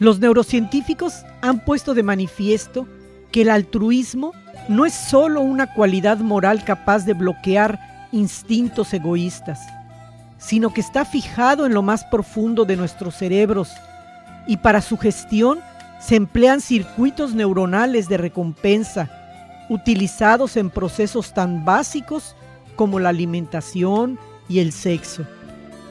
Los 0.00 0.18
neurocientíficos 0.18 1.14
han 1.42 1.64
puesto 1.64 1.94
de 1.94 2.02
manifiesto 2.02 2.88
que 3.30 3.42
el 3.42 3.50
altruismo 3.50 4.32
no 4.68 4.84
es 4.84 4.94
sólo 4.94 5.42
una 5.42 5.72
cualidad 5.74 6.18
moral 6.18 6.64
capaz 6.64 7.04
de 7.04 7.12
bloquear 7.12 8.08
instintos 8.10 8.92
egoístas, 8.92 9.60
sino 10.38 10.74
que 10.74 10.80
está 10.80 11.04
fijado 11.04 11.66
en 11.66 11.72
lo 11.72 11.82
más 11.82 12.02
profundo 12.06 12.64
de 12.64 12.74
nuestros 12.74 13.14
cerebros 13.14 13.70
y 14.48 14.56
para 14.56 14.80
su 14.80 14.98
gestión 14.98 15.60
se 16.00 16.16
emplean 16.16 16.60
circuitos 16.60 17.32
neuronales 17.32 18.08
de 18.08 18.16
recompensa 18.16 19.08
utilizados 19.68 20.56
en 20.56 20.68
procesos 20.68 21.32
tan 21.32 21.64
básicos 21.64 22.34
como 22.76 23.00
la 23.00 23.08
alimentación 23.08 24.18
y 24.48 24.60
el 24.60 24.72
sexo. 24.72 25.26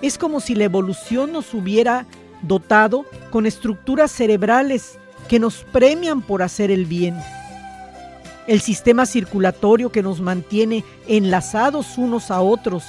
Es 0.02 0.18
como 0.18 0.40
si 0.40 0.56
la 0.56 0.64
evolución 0.64 1.34
nos 1.34 1.54
hubiera 1.54 2.06
dotado 2.42 3.06
con 3.32 3.46
estructuras 3.46 4.12
cerebrales 4.12 4.98
que 5.28 5.40
nos 5.40 5.64
premian 5.64 6.22
por 6.22 6.44
hacer 6.44 6.72
el 6.72 6.86
bien. 6.86 7.18
El 8.48 8.62
sistema 8.62 9.06
circulatorio 9.06 9.92
que 9.92 10.04
nos 10.04 10.22
mantiene 10.22 10.84
enlazados 11.08 11.98
unos 11.98 12.30
a 12.30 12.42
otros 12.42 12.84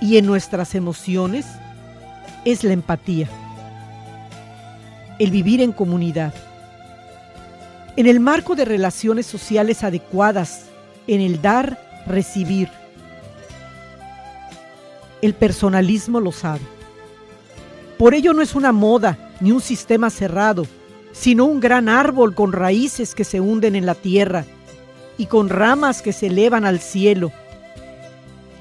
y 0.00 0.16
en 0.16 0.26
nuestras 0.26 0.74
emociones 0.74 1.46
es 2.44 2.64
la 2.64 2.72
empatía. 2.72 3.28
El 5.18 5.30
vivir 5.30 5.60
en 5.60 5.72
comunidad. 5.72 6.32
En 7.96 8.06
el 8.06 8.20
marco 8.20 8.56
de 8.56 8.64
relaciones 8.64 9.26
sociales 9.26 9.84
adecuadas, 9.84 10.64
en 11.06 11.20
el 11.20 11.42
dar, 11.42 11.78
recibir. 12.06 12.68
El 15.20 15.34
personalismo 15.34 16.20
lo 16.20 16.32
sabe. 16.32 16.62
Por 17.98 18.14
ello 18.14 18.32
no 18.32 18.42
es 18.42 18.54
una 18.54 18.72
moda 18.72 19.30
ni 19.40 19.52
un 19.52 19.60
sistema 19.60 20.10
cerrado, 20.10 20.66
sino 21.12 21.44
un 21.44 21.60
gran 21.60 21.88
árbol 21.88 22.34
con 22.34 22.52
raíces 22.52 23.14
que 23.14 23.24
se 23.24 23.40
hunden 23.40 23.76
en 23.76 23.86
la 23.86 23.94
tierra 23.94 24.44
y 25.18 25.26
con 25.26 25.48
ramas 25.48 26.02
que 26.02 26.12
se 26.12 26.26
elevan 26.26 26.64
al 26.64 26.80
cielo 26.80 27.30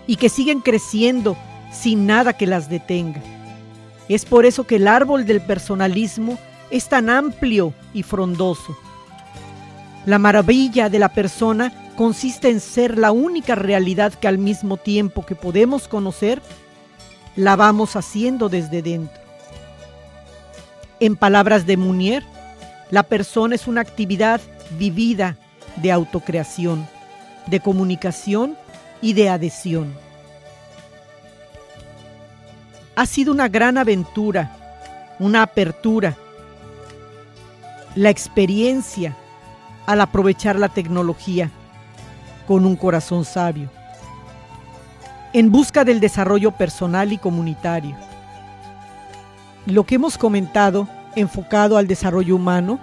y 0.05 0.17
que 0.17 0.29
siguen 0.29 0.59
creciendo 0.59 1.37
sin 1.71 2.05
nada 2.05 2.33
que 2.33 2.45
las 2.45 2.69
detenga. 2.69 3.21
Es 4.09 4.25
por 4.25 4.45
eso 4.45 4.65
que 4.65 4.75
el 4.75 4.87
árbol 4.87 5.25
del 5.25 5.41
personalismo 5.41 6.37
es 6.69 6.89
tan 6.89 7.09
amplio 7.09 7.73
y 7.93 8.03
frondoso. 8.03 8.77
La 10.05 10.19
maravilla 10.19 10.89
de 10.89 10.99
la 10.99 11.09
persona 11.09 11.71
consiste 12.01 12.49
en 12.49 12.59
ser 12.61 12.97
la 12.97 13.11
única 13.11 13.53
realidad 13.53 14.11
que 14.11 14.27
al 14.27 14.39
mismo 14.39 14.77
tiempo 14.77 15.23
que 15.23 15.35
podemos 15.35 15.87
conocer, 15.87 16.41
la 17.35 17.55
vamos 17.55 17.95
haciendo 17.95 18.49
desde 18.49 18.81
dentro. 18.81 19.21
En 20.99 21.15
palabras 21.15 21.67
de 21.67 21.77
Munier, 21.77 22.23
la 22.89 23.03
persona 23.03 23.53
es 23.53 23.67
una 23.67 23.81
actividad 23.81 24.41
vivida 24.79 25.37
de 25.75 25.91
autocreación, 25.91 26.87
de 27.45 27.59
comunicación 27.59 28.57
y 28.99 29.13
de 29.13 29.29
adhesión. 29.29 29.93
Ha 32.95 33.05
sido 33.05 33.31
una 33.31 33.47
gran 33.47 33.77
aventura, 33.77 34.57
una 35.19 35.43
apertura, 35.43 36.17
la 37.93 38.09
experiencia 38.09 39.15
al 39.85 40.01
aprovechar 40.01 40.57
la 40.57 40.69
tecnología 40.69 41.51
con 42.51 42.65
un 42.65 42.75
corazón 42.75 43.23
sabio, 43.23 43.69
en 45.31 45.49
busca 45.49 45.85
del 45.85 46.01
desarrollo 46.01 46.51
personal 46.51 47.13
y 47.13 47.17
comunitario 47.17 47.95
lo 49.65 49.85
que 49.85 49.95
hemos 49.95 50.17
comentado 50.17 50.85
enfocado 51.15 51.77
al 51.77 51.87
desarrollo 51.87 52.35
humano 52.35 52.77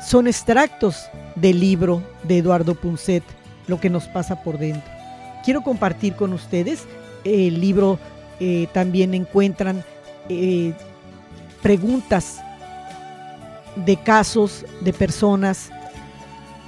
son 0.00 0.26
extractos 0.26 1.04
del 1.34 1.60
libro 1.60 2.02
de 2.22 2.38
Eduardo 2.38 2.74
Punset, 2.74 3.24
Lo 3.66 3.78
que 3.78 3.90
nos 3.90 4.08
pasa 4.08 4.42
por 4.42 4.56
dentro. 4.56 4.90
Quiero 5.44 5.60
compartir 5.60 6.14
con 6.14 6.32
ustedes 6.32 6.86
el 7.24 7.60
libro, 7.60 7.98
eh, 8.40 8.68
también 8.72 9.12
encuentran 9.12 9.84
eh, 10.30 10.72
preguntas 11.60 12.40
de 13.76 13.98
casos 13.98 14.64
de 14.80 14.94
personas 14.94 15.70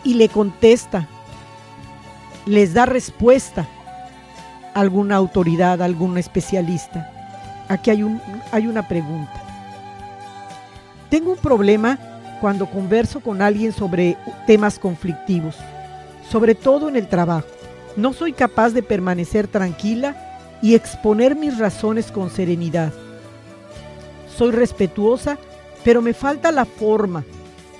y 0.04 0.14
le 0.14 0.28
contesta, 0.28 1.08
les 2.46 2.74
da 2.74 2.86
respuesta 2.86 3.66
alguna 4.74 5.16
autoridad, 5.16 5.82
algún 5.82 6.18
especialista 6.18 7.10
aquí 7.68 7.90
hay, 7.90 8.02
un, 8.02 8.20
hay 8.52 8.66
una 8.66 8.86
pregunta. 8.86 9.42
Tengo 11.10 11.32
un 11.32 11.38
problema 11.38 11.98
cuando 12.40 12.66
converso 12.66 13.20
con 13.20 13.40
alguien 13.40 13.72
sobre 13.72 14.16
temas 14.46 14.78
conflictivos, 14.78 15.56
sobre 16.28 16.54
todo 16.54 16.88
en 16.88 16.96
el 16.96 17.08
trabajo. 17.08 17.46
No 17.96 18.12
soy 18.12 18.32
capaz 18.32 18.70
de 18.70 18.82
permanecer 18.82 19.46
tranquila 19.46 20.16
y 20.60 20.74
exponer 20.74 21.36
mis 21.36 21.58
razones 21.58 22.10
con 22.10 22.30
serenidad. 22.30 22.92
Soy 24.36 24.50
respetuosa, 24.50 25.38
pero 25.84 26.02
me 26.02 26.12
falta 26.12 26.50
la 26.50 26.64
forma. 26.64 27.24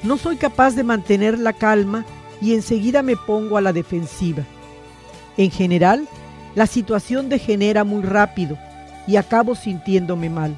No 0.03 0.19
soy 0.19 0.37
capaz 0.37 0.77
de 0.77 0.85
mantener 0.85 1.39
la 1.39 1.53
calma 1.53 2.05
y 2.41 2.55
enseguida 2.55 3.03
me 3.03 3.17
pongo 3.17 3.57
a 3.57 3.61
la 3.61 3.73
defensiva. 3.73 4.45
En 5.37 5.51
general, 5.51 6.07
la 6.55 6.67
situación 6.67 7.29
degenera 7.29 7.85
muy 7.85 8.03
rápido 8.03 8.57
y 9.07 9.17
acabo 9.17 9.55
sintiéndome 9.55 10.31
mal. 10.31 10.57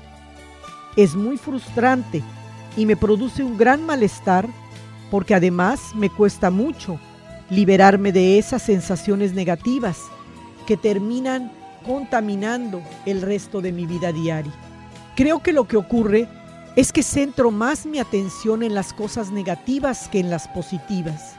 Es 0.96 1.14
muy 1.14 1.38
frustrante 1.38 2.22
y 2.76 2.86
me 2.86 2.96
produce 2.96 3.42
un 3.42 3.56
gran 3.56 3.84
malestar 3.84 4.46
porque 5.10 5.34
además 5.34 5.94
me 5.94 6.10
cuesta 6.10 6.50
mucho 6.50 6.98
liberarme 7.48 8.12
de 8.12 8.38
esas 8.38 8.62
sensaciones 8.62 9.32
negativas 9.32 9.98
que 10.66 10.76
terminan 10.76 11.52
contaminando 11.86 12.82
el 13.06 13.22
resto 13.22 13.60
de 13.60 13.72
mi 13.72 13.86
vida 13.86 14.12
diaria. 14.12 14.52
Creo 15.14 15.42
que 15.42 15.52
lo 15.52 15.66
que 15.66 15.76
ocurre 15.76 16.28
es 16.74 16.92
que 16.92 17.02
centro 17.02 17.50
más 17.50 17.86
mi 17.86 17.98
atención 17.98 18.62
en 18.62 18.74
las 18.74 18.92
cosas 18.92 19.30
negativas 19.30 20.08
que 20.08 20.18
en 20.20 20.28
las 20.28 20.48
positivas. 20.48 21.36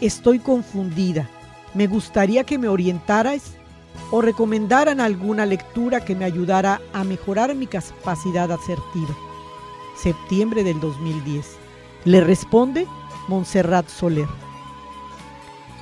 Estoy 0.00 0.38
confundida. 0.38 1.28
Me 1.76 1.86
gustaría 1.88 2.44
que 2.44 2.56
me 2.56 2.68
orientaras 2.68 3.52
o 4.10 4.22
recomendaran 4.22 4.98
alguna 4.98 5.44
lectura 5.44 6.02
que 6.02 6.14
me 6.14 6.24
ayudara 6.24 6.80
a 6.94 7.04
mejorar 7.04 7.54
mi 7.54 7.66
capacidad 7.66 8.50
asertiva. 8.50 9.14
Septiembre 9.94 10.64
del 10.64 10.80
2010. 10.80 11.44
Le 12.06 12.22
responde 12.22 12.86
Montserrat 13.28 13.86
Soler. 13.88 14.26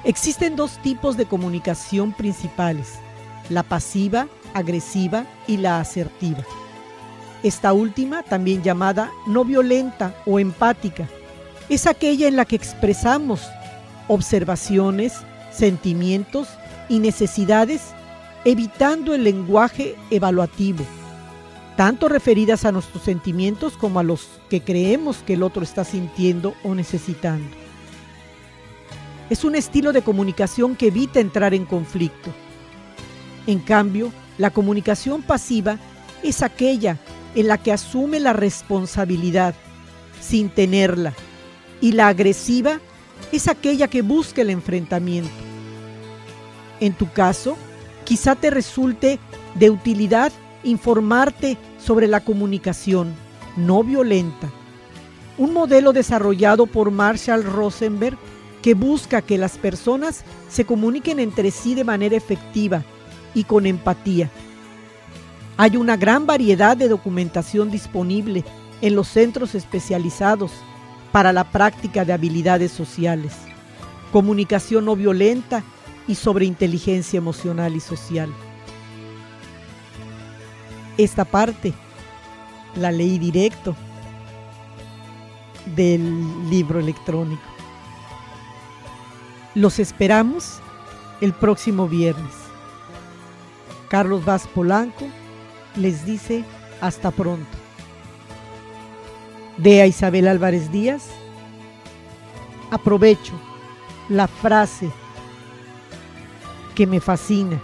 Existen 0.02 0.56
dos 0.56 0.82
tipos 0.82 1.16
de 1.16 1.26
comunicación 1.26 2.12
principales, 2.12 2.94
la 3.48 3.62
pasiva, 3.62 4.26
agresiva 4.52 5.26
y 5.46 5.58
la 5.58 5.78
asertiva. 5.78 6.42
Esta 7.44 7.72
última, 7.72 8.24
también 8.24 8.64
llamada 8.64 9.12
no 9.28 9.44
violenta 9.44 10.12
o 10.26 10.40
empática, 10.40 11.08
es 11.68 11.86
aquella 11.86 12.26
en 12.26 12.34
la 12.34 12.46
que 12.46 12.56
expresamos 12.56 13.46
observaciones, 14.08 15.22
sentimientos 15.54 16.48
y 16.88 16.98
necesidades 16.98 17.94
evitando 18.44 19.14
el 19.14 19.24
lenguaje 19.24 19.96
evaluativo, 20.10 20.84
tanto 21.76 22.08
referidas 22.08 22.64
a 22.64 22.72
nuestros 22.72 23.02
sentimientos 23.02 23.76
como 23.76 24.00
a 24.00 24.02
los 24.02 24.28
que 24.50 24.60
creemos 24.60 25.18
que 25.18 25.34
el 25.34 25.42
otro 25.42 25.62
está 25.62 25.84
sintiendo 25.84 26.54
o 26.62 26.74
necesitando. 26.74 27.48
Es 29.30 29.44
un 29.44 29.54
estilo 29.54 29.92
de 29.92 30.02
comunicación 30.02 30.76
que 30.76 30.88
evita 30.88 31.20
entrar 31.20 31.54
en 31.54 31.64
conflicto. 31.64 32.30
En 33.46 33.58
cambio, 33.60 34.12
la 34.36 34.50
comunicación 34.50 35.22
pasiva 35.22 35.78
es 36.22 36.42
aquella 36.42 36.98
en 37.34 37.48
la 37.48 37.58
que 37.58 37.72
asume 37.72 38.20
la 38.20 38.32
responsabilidad 38.34 39.54
sin 40.20 40.50
tenerla 40.50 41.14
y 41.80 41.92
la 41.92 42.08
agresiva 42.08 42.80
es 43.32 43.48
aquella 43.48 43.88
que 43.88 44.02
busca 44.02 44.42
el 44.42 44.50
enfrentamiento. 44.50 45.43
En 46.84 46.92
tu 46.92 47.10
caso, 47.10 47.56
Quizá 48.04 48.34
te 48.34 48.50
resulte 48.50 49.18
de 49.54 49.70
utilidad 49.70 50.30
informarte 50.62 51.56
sobre 51.78 52.06
la 52.06 52.20
comunicación 52.20 53.14
no 53.56 53.82
violenta, 53.82 54.50
un 55.38 55.52
modelo 55.52 55.92
desarrollado 55.92 56.66
por 56.66 56.90
Marshall 56.90 57.44
Rosenberg 57.44 58.18
que 58.62 58.74
busca 58.74 59.22
que 59.22 59.38
las 59.38 59.56
personas 59.58 60.24
se 60.48 60.64
comuniquen 60.64 61.18
entre 61.18 61.50
sí 61.50 61.74
de 61.74 61.84
manera 61.84 62.16
efectiva 62.16 62.82
y 63.34 63.44
con 63.44 63.66
empatía. 63.66 64.30
Hay 65.56 65.76
una 65.76 65.96
gran 65.96 66.26
variedad 66.26 66.76
de 66.76 66.88
documentación 66.88 67.70
disponible 67.70 68.44
en 68.80 68.96
los 68.96 69.08
centros 69.08 69.54
especializados 69.54 70.50
para 71.12 71.32
la 71.32 71.44
práctica 71.44 72.04
de 72.04 72.12
habilidades 72.12 72.72
sociales. 72.72 73.32
Comunicación 74.12 74.84
no 74.84 74.96
violenta 74.96 75.62
y 76.06 76.14
sobre 76.14 76.44
inteligencia 76.44 77.18
emocional 77.18 77.76
y 77.76 77.80
social. 77.80 78.32
Esta 80.98 81.24
parte 81.24 81.72
la 82.76 82.92
leí 82.92 83.18
directo 83.18 83.74
del 85.74 86.50
libro 86.50 86.78
electrónico. 86.78 87.42
Los 89.54 89.78
esperamos 89.78 90.60
el 91.20 91.32
próximo 91.32 91.88
viernes. 91.88 92.32
Carlos 93.88 94.24
Vaz 94.24 94.46
Polanco 94.48 95.06
les 95.76 96.04
dice 96.04 96.44
hasta 96.80 97.10
pronto. 97.10 97.46
De 99.56 99.86
Isabel 99.86 100.26
Álvarez 100.26 100.70
Díaz, 100.72 101.08
aprovecho 102.70 103.32
la 104.08 104.26
frase 104.26 104.90
que 106.74 106.86
me 106.86 107.00
fascina 107.00 107.60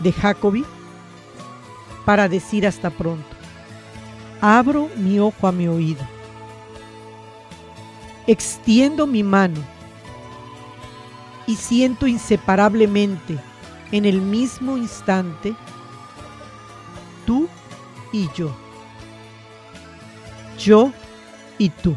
de 0.00 0.12
Jacobi 0.12 0.64
para 2.04 2.28
decir 2.28 2.66
hasta 2.66 2.90
pronto. 2.90 3.36
Abro 4.40 4.88
mi 4.96 5.18
ojo 5.18 5.46
a 5.46 5.52
mi 5.52 5.68
oído. 5.68 6.04
Extiendo 8.26 9.06
mi 9.06 9.22
mano 9.22 9.60
y 11.46 11.56
siento 11.56 12.06
inseparablemente 12.06 13.38
en 13.90 14.04
el 14.04 14.20
mismo 14.20 14.76
instante 14.76 15.54
tú 17.26 17.48
y 18.12 18.28
yo. 18.34 18.54
Yo 20.58 20.92
y 21.58 21.68
tú. 21.70 21.96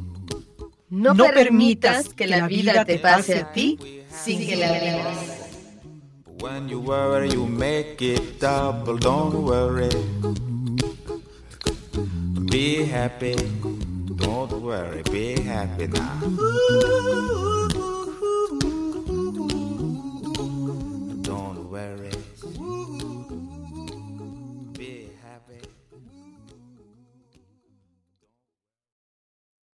No, 0.91 1.15
permitas 1.15 2.09
que 2.09 2.27
la 2.27 2.47
vida 2.47 2.83
te 2.83 2.99
pase 2.99 3.39
a 3.39 3.53
ti 3.53 3.79
sin 4.09 4.45
que 4.45 4.57
la 4.57 4.73
vivas. 4.73 5.41
When 6.41 6.67
you 6.67 6.81
worry, 6.81 7.29
you 7.29 7.47
make 7.47 8.01
it 8.01 8.41
double. 8.41 8.97
Don't 8.97 9.33
worry. 9.45 9.87
Be 12.51 12.83
happy. 12.83 13.35
Don't 14.17 14.51
worry. 14.61 15.01
Be 15.03 15.41
happy 15.41 15.87
now. 15.87 17.60